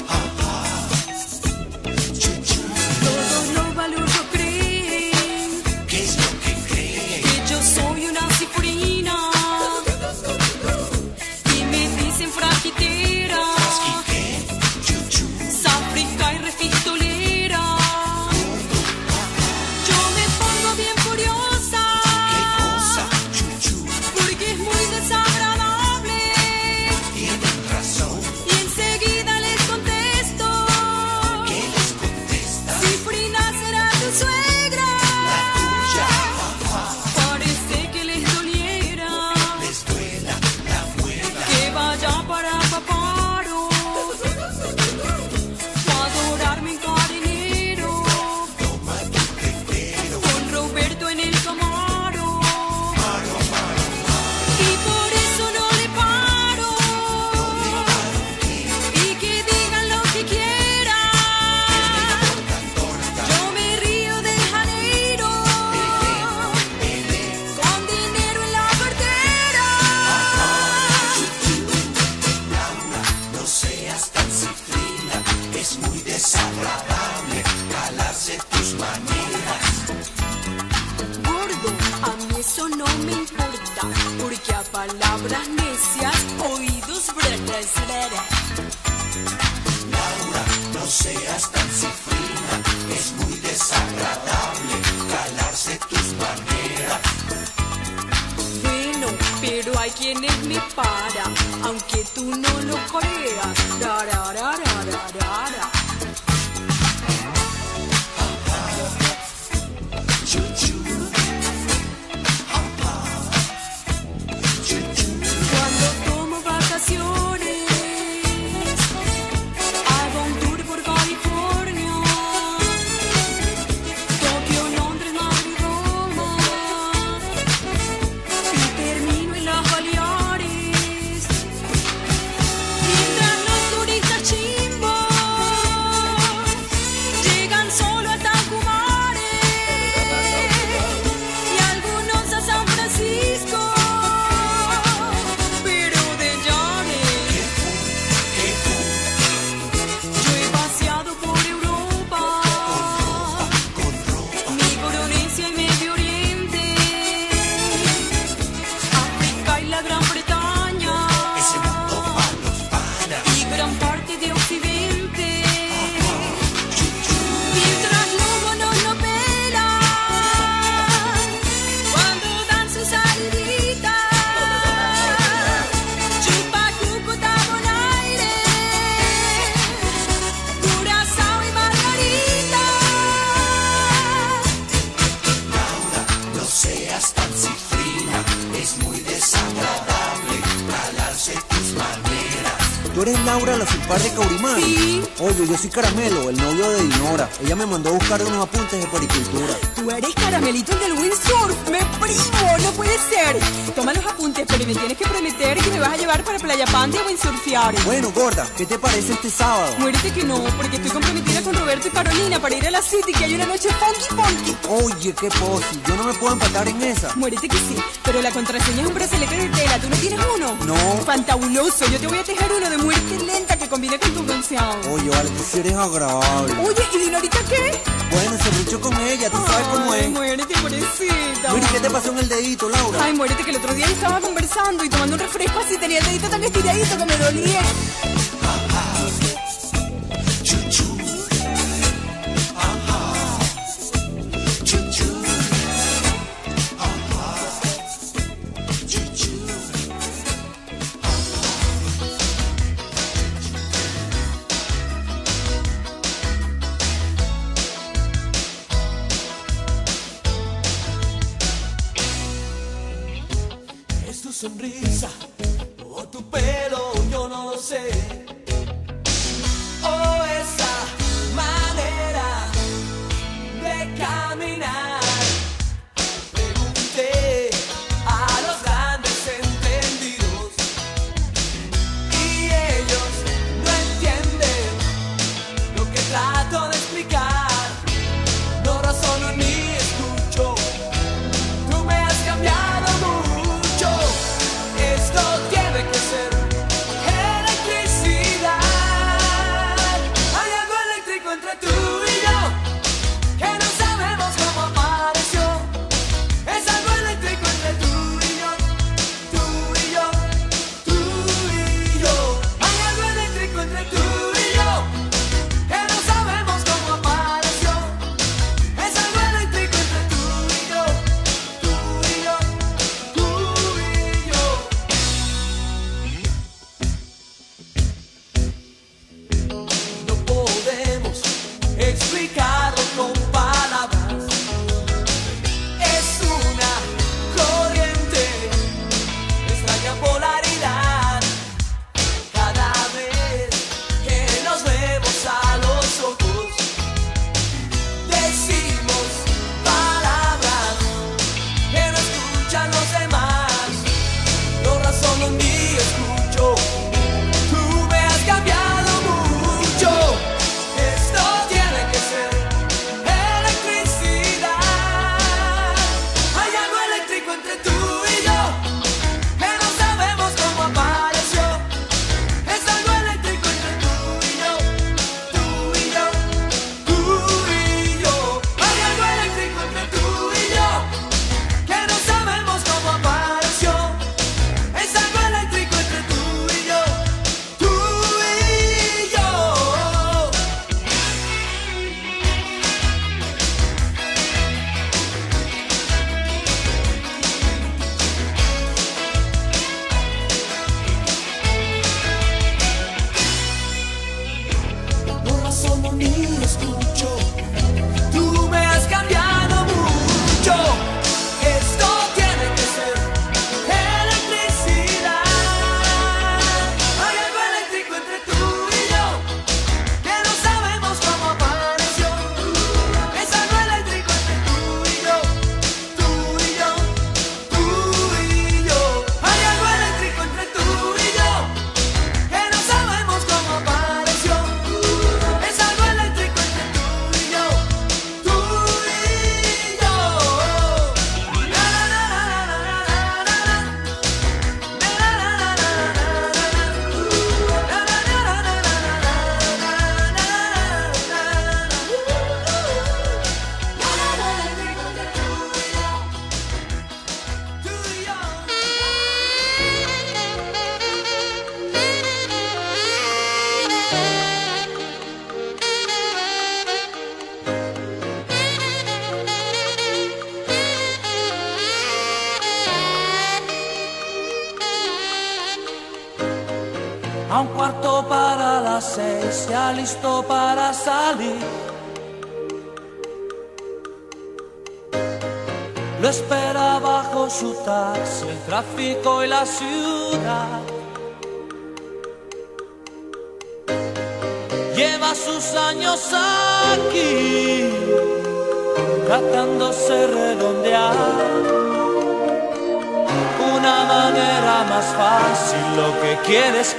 [192.95, 194.57] ¿Tú eres Laura, la sulpar de Caurimán?
[194.61, 195.03] Sí.
[195.21, 197.29] Oye, yo soy Caramelo, el novio de Dinora.
[197.43, 199.55] Ella me mandó a buscar unos apuntes de poricultura.
[199.75, 203.39] Tú eres caramelito del windsurf, me primo, no puede ser.
[203.75, 206.67] Toma los apuntes, pero me tienes que prometer que me vas a llevar para Playa
[206.67, 207.75] Pante a windsurfear.
[207.87, 209.75] Bueno, gorda, ¿qué te parece este sábado?
[209.79, 213.13] Muérete que no, porque estoy comprometida con Roberto y Carolina para ir a la City,
[213.13, 214.57] que hay una noche funky funky.
[214.69, 217.15] Oye, qué posi, yo no me puedo empatar en esa.
[217.17, 220.57] Muérete que sí, pero la contraseña es un bracelete de tela, ¿tú no tienes uno?
[220.67, 220.77] No.
[221.07, 224.93] Fantabuloso, yo te voy a tejer uno de muerte lenta que combine con tu bronceado.
[224.93, 226.53] Oye, vale, tú sí eres agradable.
[226.59, 227.81] Oye, ¿y Dinorita qué?
[228.11, 230.11] Bueno, se luchó con ella, tú sabes cómo Ay, es.
[230.11, 231.53] muérete, pobrecita.
[231.55, 232.99] Mira, ¿qué te pasó en el dedito, Laura?
[233.05, 236.05] Ay, muérete que el otro día estaba conversando y tomando un refresco así, tenía el
[236.05, 237.63] dedito tan estiradito que me dolía.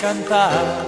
[0.04, 0.83] cantar.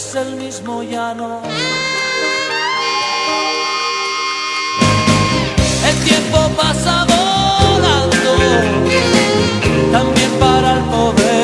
[0.00, 1.40] es el mismo llano.
[5.88, 8.32] El tiempo pasa volando,
[9.92, 11.34] también para el pobre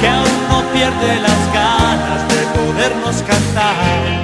[0.00, 4.21] que aún no pierde las ganas de podernos cantar.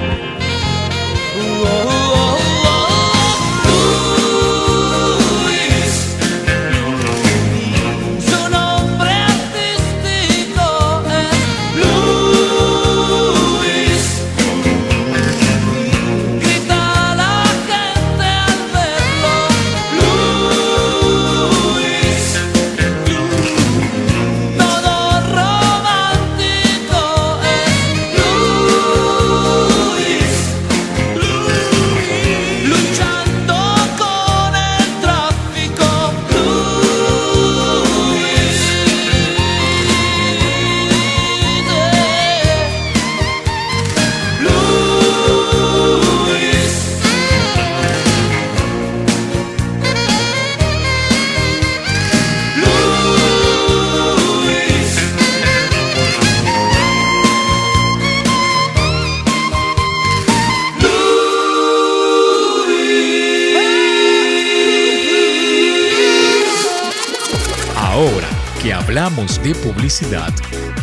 [69.73, 70.33] publicidad,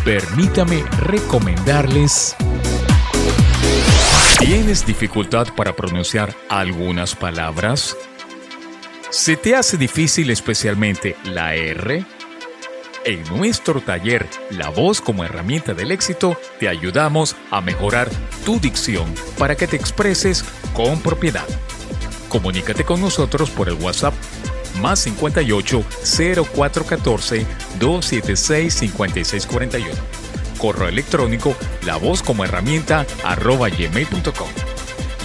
[0.04, 2.36] permítame recomendarles...
[4.38, 7.96] ¿Tienes dificultad para pronunciar algunas palabras?
[9.10, 12.04] ¿Se te hace difícil especialmente la R?
[13.04, 18.08] En nuestro taller La voz como herramienta del éxito, te ayudamos a mejorar
[18.44, 20.44] tu dicción para que te expreses
[20.74, 21.46] con propiedad.
[22.28, 24.14] Comunícate con nosotros por el WhatsApp
[24.77, 27.47] más 58 0414
[27.78, 29.89] 276 5641.
[30.59, 31.55] Correo electrónico
[31.85, 34.48] la voz como herramienta arroba gmail.com.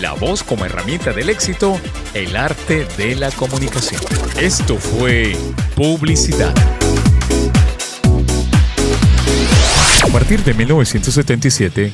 [0.02, 1.80] La voz como herramienta del éxito,
[2.14, 4.02] el arte de la comunicación.
[4.40, 5.36] Esto fue
[5.76, 6.54] publicidad.
[10.04, 11.94] A partir de 1977,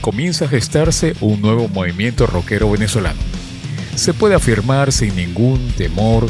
[0.00, 3.18] comienza a gestarse un nuevo movimiento rockero venezolano.
[3.94, 6.26] Se puede afirmar sin ningún temor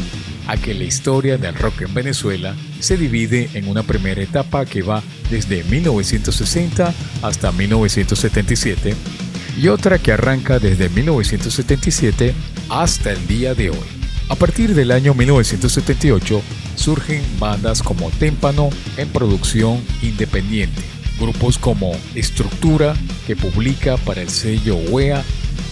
[0.47, 4.81] a que la historia del rock en Venezuela se divide en una primera etapa que
[4.81, 8.95] va desde 1960 hasta 1977
[9.61, 12.33] y otra que arranca desde 1977
[12.69, 13.77] hasta el día de hoy.
[14.29, 16.41] A partir del año 1978
[16.75, 20.81] surgen bandas como Témpano en producción independiente,
[21.19, 22.93] grupos como Estructura
[23.25, 25.23] que publica para el sello WEA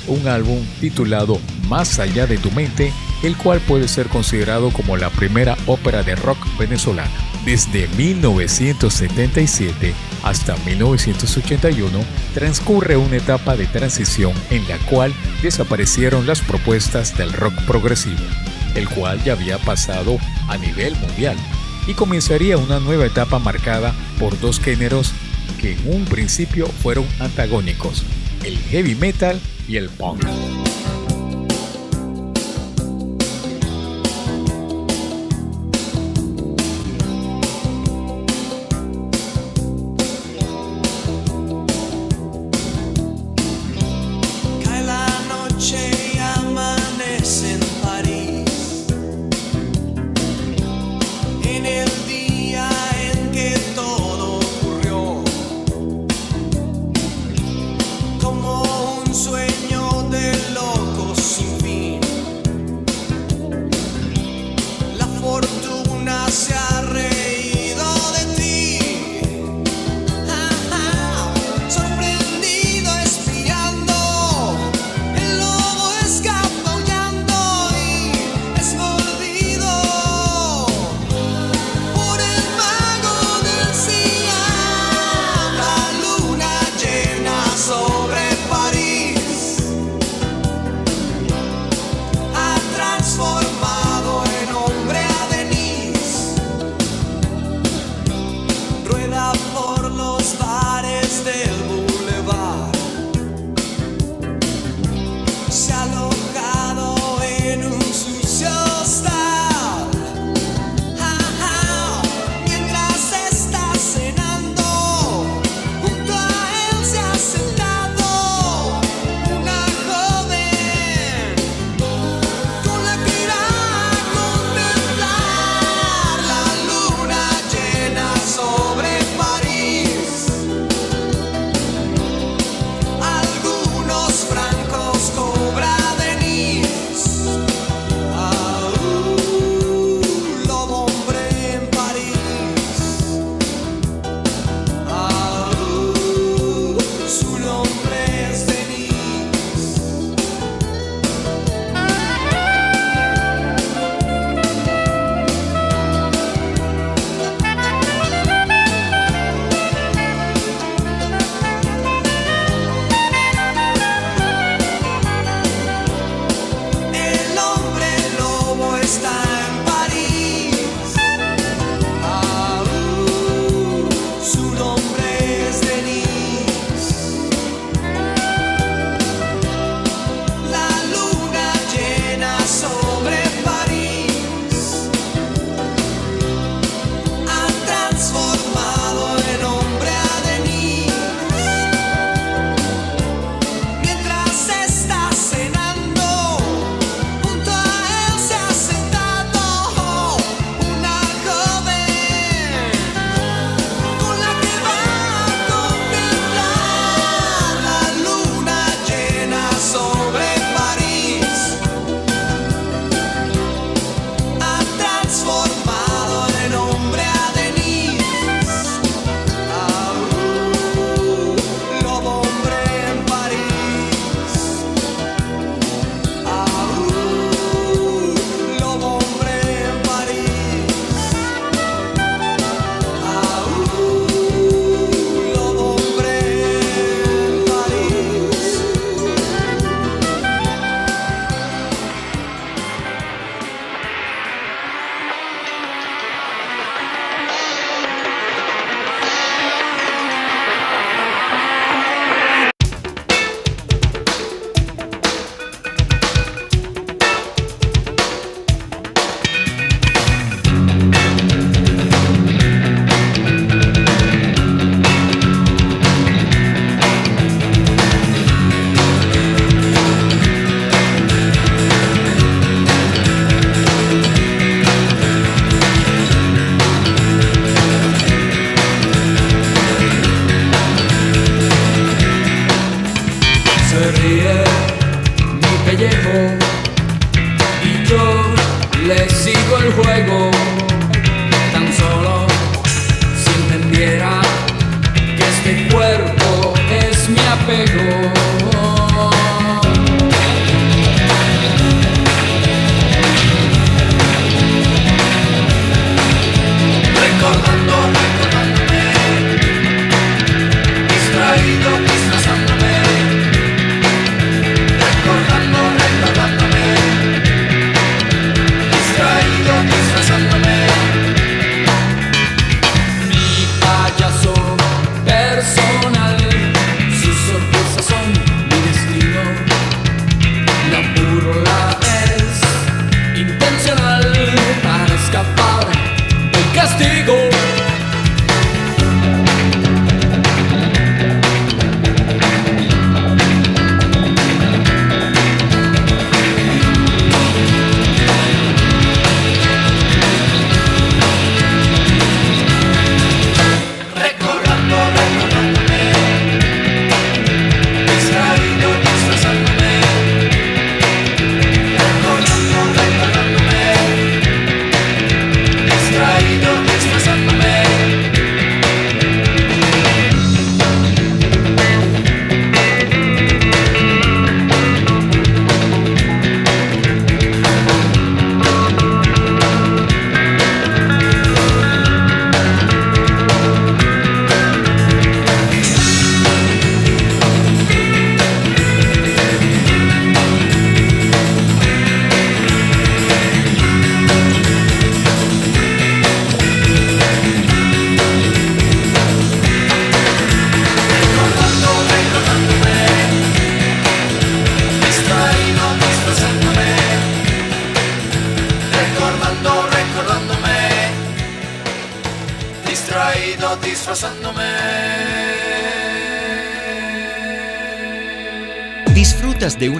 [0.08, 2.92] un álbum titulado Más allá de tu mente,
[3.26, 7.10] el cual puede ser considerado como la primera ópera de rock venezolana.
[7.46, 9.94] Desde 1977
[10.24, 12.00] hasta 1981
[12.34, 18.24] transcurre una etapa de transición en la cual desaparecieron las propuestas del rock progresivo,
[18.74, 21.38] el cual ya había pasado a nivel mundial,
[21.88, 25.14] y comenzaría una nueva etapa marcada por dos géneros
[25.62, 28.04] que en un principio fueron antagónicos,
[28.44, 30.26] el heavy metal y el punk.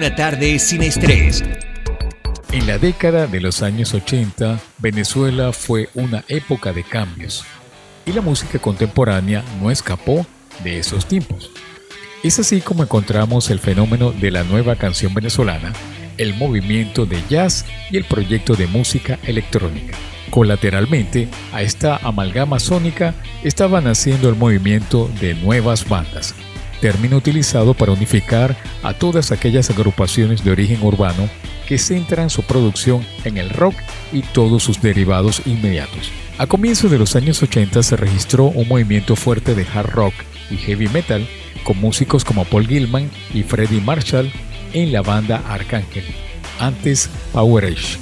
[0.06, 1.42] Una tarde sin estrés.
[2.52, 7.44] En la década de los años 80, Venezuela fue una época de cambios
[8.04, 10.24] y la música contemporánea no escapó
[10.62, 11.50] de esos tiempos.
[12.22, 15.72] Es así como encontramos el fenómeno de la nueva canción venezolana,
[16.18, 19.96] el movimiento de jazz y el proyecto de música electrónica.
[20.30, 23.12] Colateralmente a esta amalgama sónica
[23.42, 26.32] estaba naciendo el movimiento de nuevas bandas,
[26.80, 28.56] término utilizado para unificar
[28.86, 31.28] a todas aquellas agrupaciones de origen urbano
[31.66, 33.74] que centran su producción en el rock
[34.12, 36.12] y todos sus derivados inmediatos.
[36.38, 40.14] A comienzos de los años 80 se registró un movimiento fuerte de hard rock
[40.50, 41.26] y heavy metal
[41.64, 44.30] con músicos como Paul Gilman y Freddie Marshall
[44.72, 46.04] en la banda Arcángel,
[46.60, 47.98] antes Power Age,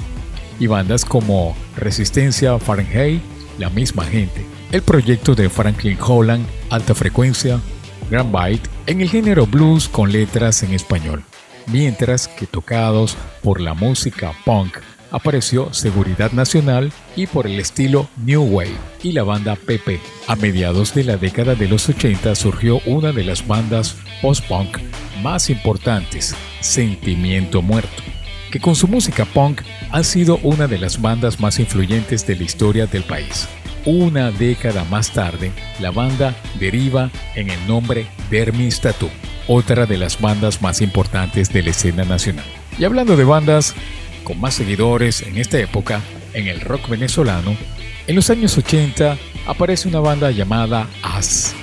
[0.60, 3.22] y bandas como Resistencia Fahrenheit,
[3.58, 7.60] La misma gente, el proyecto de Franklin Holland, Alta Frecuencia,
[8.10, 11.24] Grand Bite, en el género blues con letras en español,
[11.66, 14.78] mientras que tocados por la música punk
[15.10, 20.00] apareció Seguridad Nacional y por el estilo New Wave y la banda PP.
[20.26, 24.78] A mediados de la década de los 80 surgió una de las bandas post-punk
[25.22, 28.02] más importantes, Sentimiento Muerto,
[28.50, 29.62] que con su música punk
[29.92, 33.48] ha sido una de las bandas más influyentes de la historia del país.
[33.86, 39.10] Una década más tarde, la banda deriva en el nombre Dermis Tattoo,
[39.46, 42.46] otra de las bandas más importantes de la escena nacional.
[42.78, 43.74] Y hablando de bandas
[44.24, 46.00] con más seguidores en esta época
[46.32, 47.54] en el rock venezolano,
[48.06, 51.54] en los años 80 aparece una banda llamada As,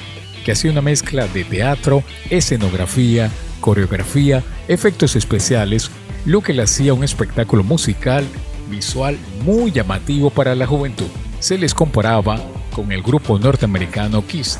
[0.45, 3.31] que hacía una mezcla de teatro, escenografía,
[3.61, 5.89] coreografía, efectos especiales,
[6.25, 8.27] lo que le hacía un espectáculo musical
[8.69, 11.09] visual muy llamativo para la juventud.
[11.41, 12.39] Se les comparaba
[12.71, 14.59] con el grupo norteamericano Kiss.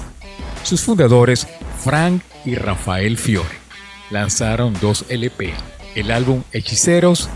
[0.64, 1.48] Sus fundadores,
[1.84, 3.60] Frank y Rafael Fiore,
[4.10, 5.54] lanzaron dos LP,
[5.94, 7.30] el álbum Hechiceros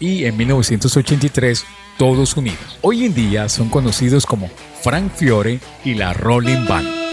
[0.00, 1.66] y en 1983
[1.98, 2.78] Todos Unidos.
[2.80, 4.48] Hoy en día son conocidos como
[4.80, 7.05] Frank Fiore y la Rolling Band.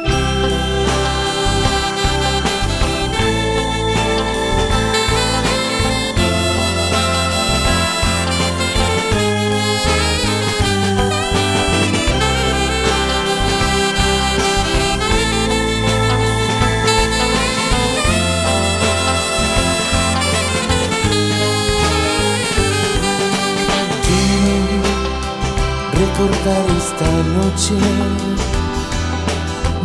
[27.34, 27.74] Noche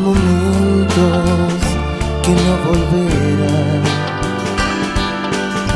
[0.05, 1.63] momentos
[2.23, 3.83] que no volverán.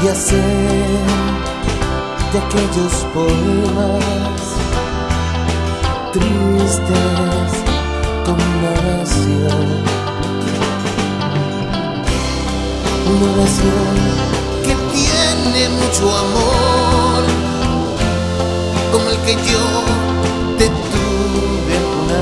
[0.02, 0.98] Y hacer
[2.32, 4.42] de aquellos poemas
[6.12, 7.50] tristes
[8.24, 9.82] como una nación
[13.12, 13.96] una oración
[14.64, 17.24] que tiene mucho amor,
[18.92, 20.11] como el que yo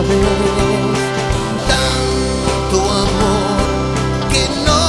[0.00, 0.14] Tanto
[2.90, 3.60] amor
[4.32, 4.80] que no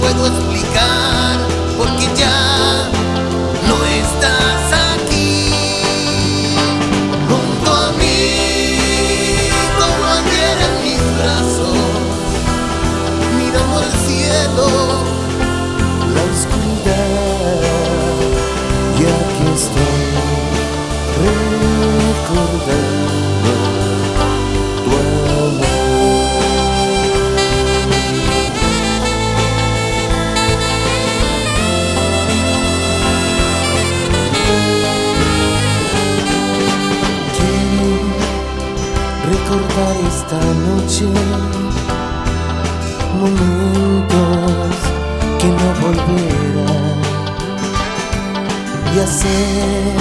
[0.00, 1.34] puedo explicar,
[1.76, 2.88] porque ya
[3.66, 6.54] no estás aquí.
[7.28, 11.76] Junto a mí, como ayer en mis brazos,
[13.36, 14.66] mirando al cielo,
[16.14, 17.60] la oscuridad,
[18.96, 20.06] y aquí estoy
[22.06, 23.01] recordando
[39.80, 40.38] esta
[40.68, 41.06] noche.
[43.20, 44.76] Momentos
[45.38, 47.00] que no volverán
[48.94, 49.96] y hacer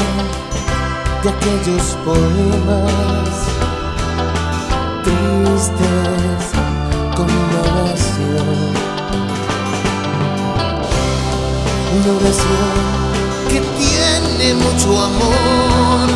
[1.23, 3.31] de aquellos poemas
[5.03, 6.43] tristes
[7.15, 8.71] como una oración.
[11.95, 12.75] Una oración
[13.49, 16.09] que tiene mucho amor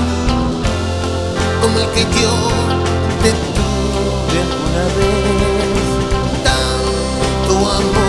[1.62, 2.85] como el que yo
[3.26, 4.40] te tuve
[4.70, 5.88] una vez.
[6.44, 8.05] Tanto amor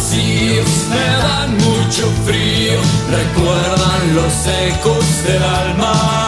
[0.00, 6.19] vacíos me dan mucho frío, recuerdan los ecos del alma.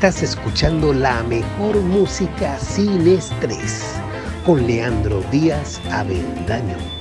[0.00, 3.84] Estás escuchando la mejor música sin estrés
[4.46, 6.99] con Leandro Díaz Avendaño.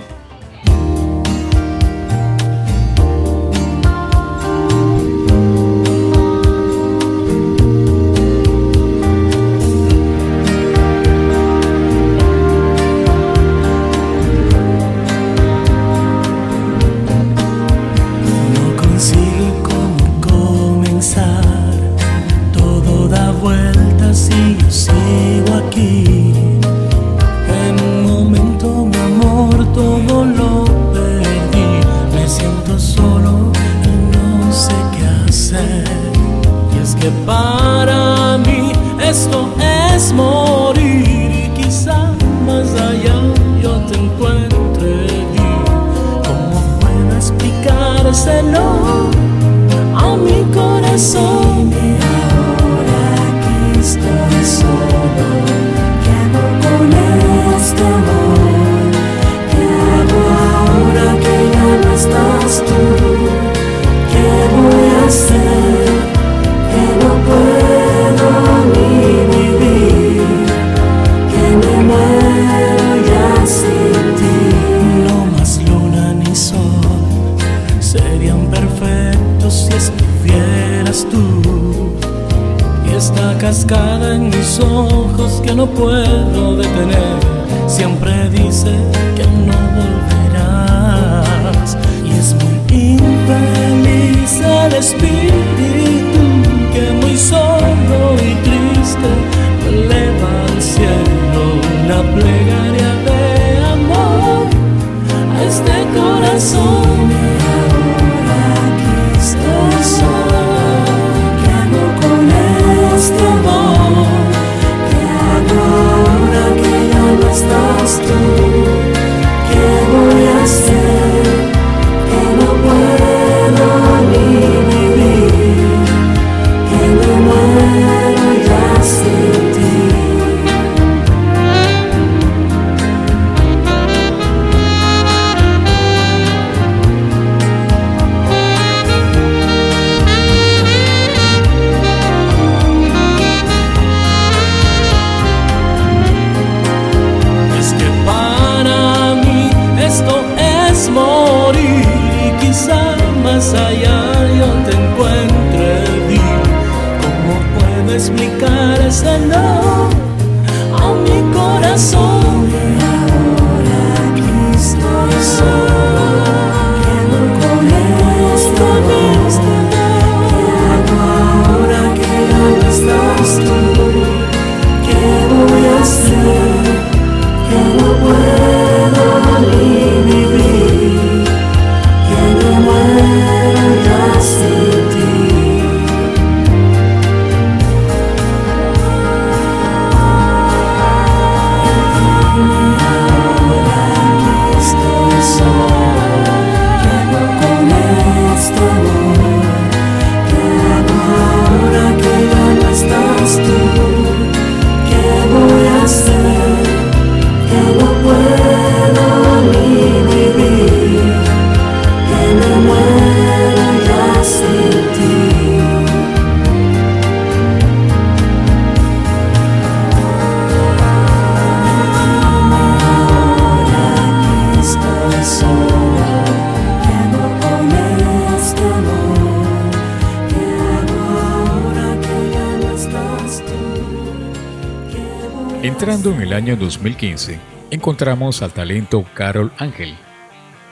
[236.50, 237.40] año 2015
[237.70, 239.96] encontramos al talento Carol Ángel,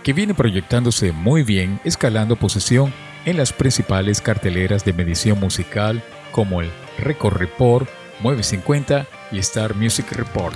[0.04, 2.92] que viene proyectándose muy bien escalando posición
[3.26, 7.88] en las principales carteleras de medición musical como el Record Report,
[8.22, 10.56] Mueve 50 y Star Music Report.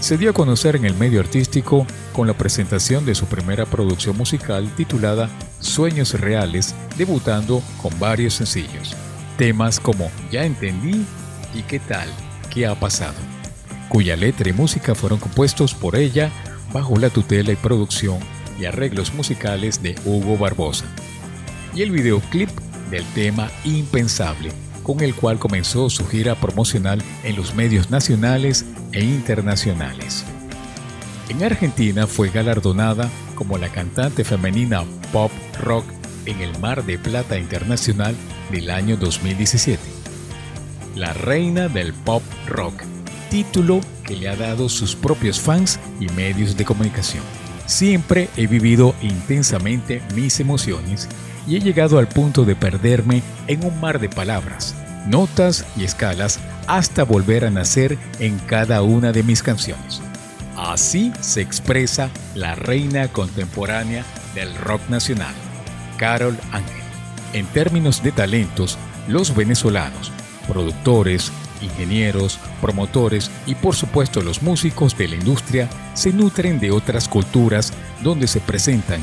[0.00, 4.16] Se dio a conocer en el medio artístico con la presentación de su primera producción
[4.16, 5.30] musical titulada
[5.60, 8.96] Sueños Reales, debutando con varios sencillos,
[9.38, 11.06] temas como Ya entendí
[11.54, 12.08] y qué tal,
[12.52, 13.25] qué ha pasado
[13.88, 16.30] cuya letra y música fueron compuestos por ella
[16.72, 18.18] bajo la tutela y producción
[18.58, 20.86] y arreglos musicales de Hugo Barbosa.
[21.74, 22.50] Y el videoclip
[22.90, 24.50] del tema Impensable,
[24.82, 30.24] con el cual comenzó su gira promocional en los medios nacionales e internacionales.
[31.28, 35.84] En Argentina fue galardonada como la cantante femenina pop rock
[36.24, 38.14] en el Mar de Plata Internacional
[38.50, 39.82] del año 2017.
[40.94, 42.74] La reina del pop rock,
[43.30, 47.22] título que le ha dado sus propios fans y medios de comunicación.
[47.66, 51.08] Siempre he vivido intensamente mis emociones
[51.46, 54.74] y he llegado al punto de perderme en un mar de palabras,
[55.06, 60.00] notas y escalas hasta volver a nacer en cada una de mis canciones.
[60.56, 64.04] Así se expresa la reina contemporánea
[64.34, 65.34] del rock nacional,
[65.98, 66.82] Carol Ángel.
[67.32, 68.78] En términos de talentos,
[69.08, 70.10] los venezolanos,
[70.48, 71.30] productores,
[71.62, 77.72] ingenieros, promotores y por supuesto los músicos de la industria se nutren de otras culturas
[78.02, 79.00] donde se presentan,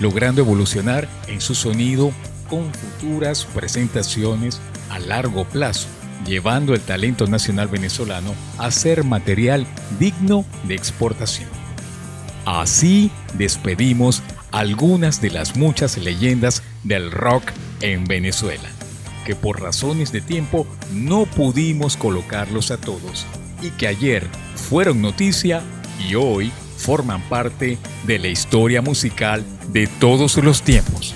[0.00, 2.12] logrando evolucionar en su sonido
[2.48, 4.60] con futuras presentaciones
[4.90, 5.88] a largo plazo,
[6.24, 9.66] llevando el talento nacional venezolano a ser material
[9.98, 11.48] digno de exportación.
[12.44, 14.22] Así despedimos
[14.52, 17.50] algunas de las muchas leyendas del rock
[17.80, 18.75] en Venezuela
[19.26, 23.26] que por razones de tiempo no pudimos colocarlos a todos
[23.60, 24.24] y que ayer
[24.54, 25.62] fueron noticia
[26.08, 27.76] y hoy forman parte
[28.06, 31.14] de la historia musical de todos los tiempos.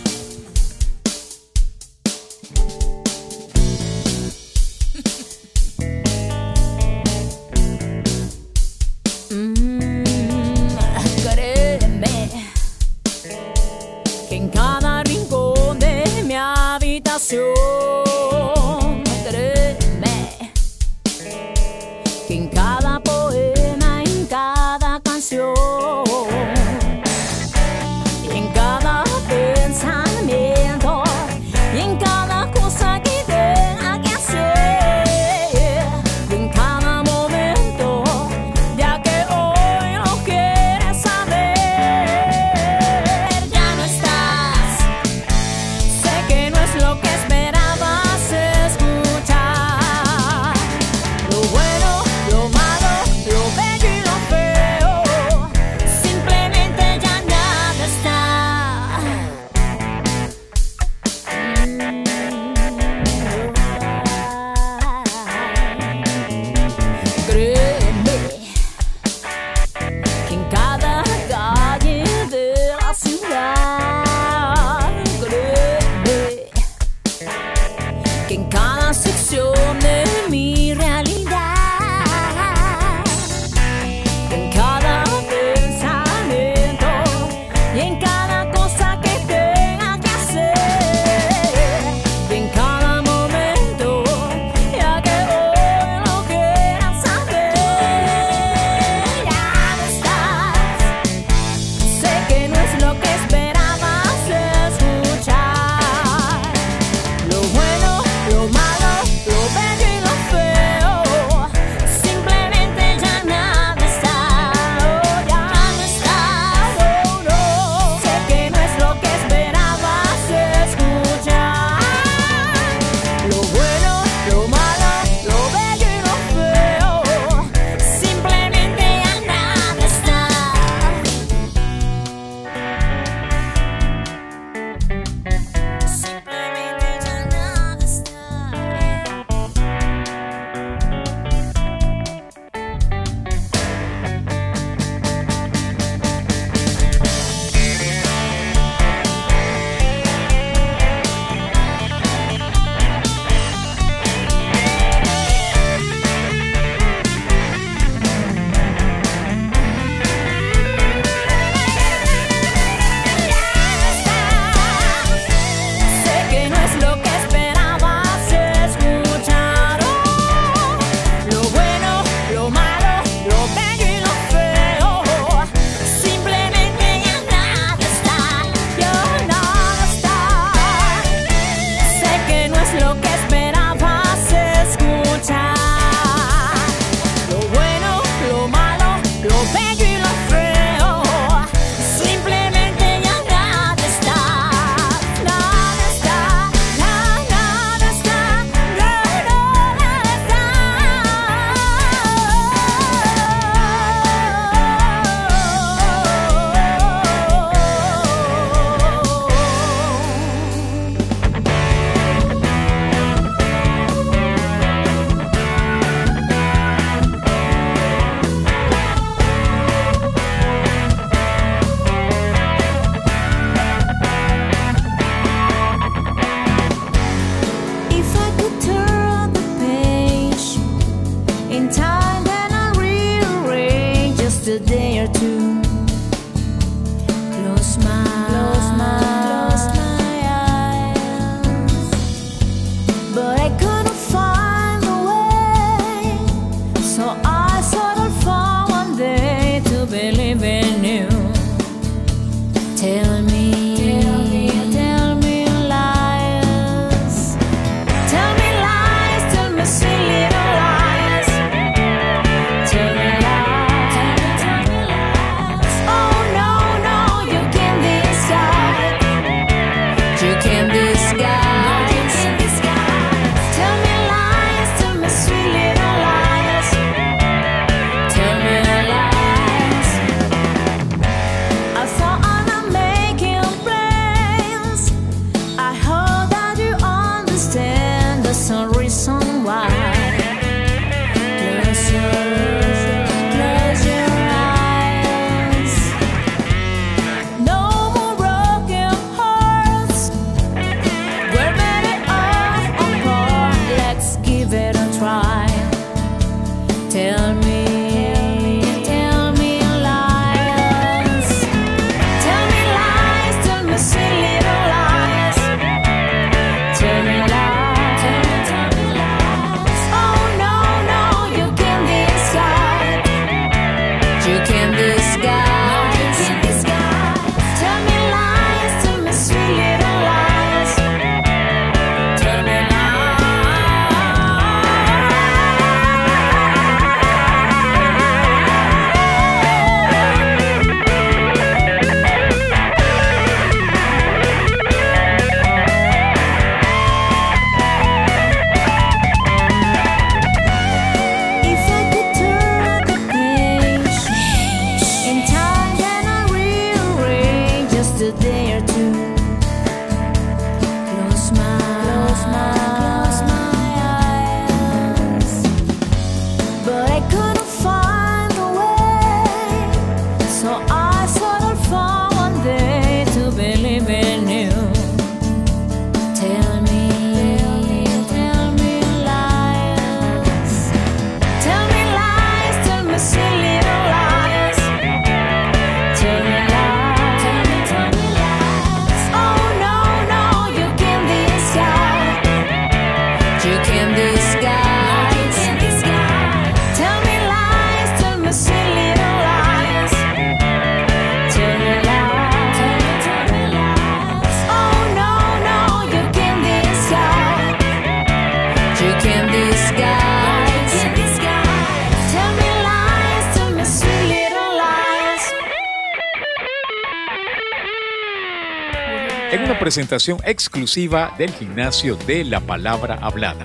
[419.71, 423.45] Presentación exclusiva del gimnasio de la palabra hablada.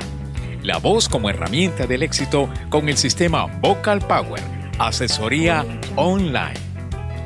[0.64, 4.42] La voz como herramienta del éxito con el sistema Vocal Power,
[4.80, 5.64] asesoría
[5.96, 6.56] online.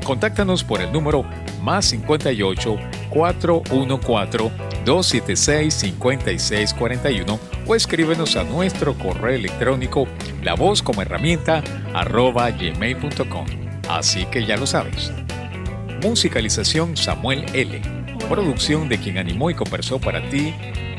[0.03, 1.23] Contáctanos por el número
[1.61, 2.75] más 58
[3.09, 4.51] 414
[4.83, 10.09] 276 5641 o escríbenos a nuestro correo electrónico
[10.43, 11.63] la voz como herramienta
[11.93, 13.45] arroba gmail.com.
[13.87, 15.13] Así que ya lo sabes.
[16.03, 17.98] Musicalización Samuel L.
[18.29, 20.53] Producción de quien animó y conversó para ti,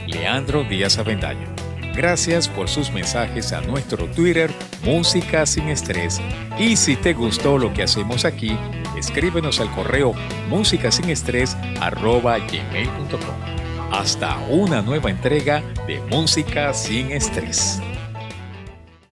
[0.09, 1.47] Leandro Díaz Avendaño.
[1.95, 4.51] Gracias por sus mensajes a nuestro Twitter
[4.83, 6.21] Música sin Estrés.
[6.59, 8.57] Y si te gustó lo que hacemos aquí,
[8.99, 10.13] escríbenos al correo
[10.49, 13.37] música sin estrés gmail.com.
[13.93, 17.81] Hasta una nueva entrega de Música sin Estrés.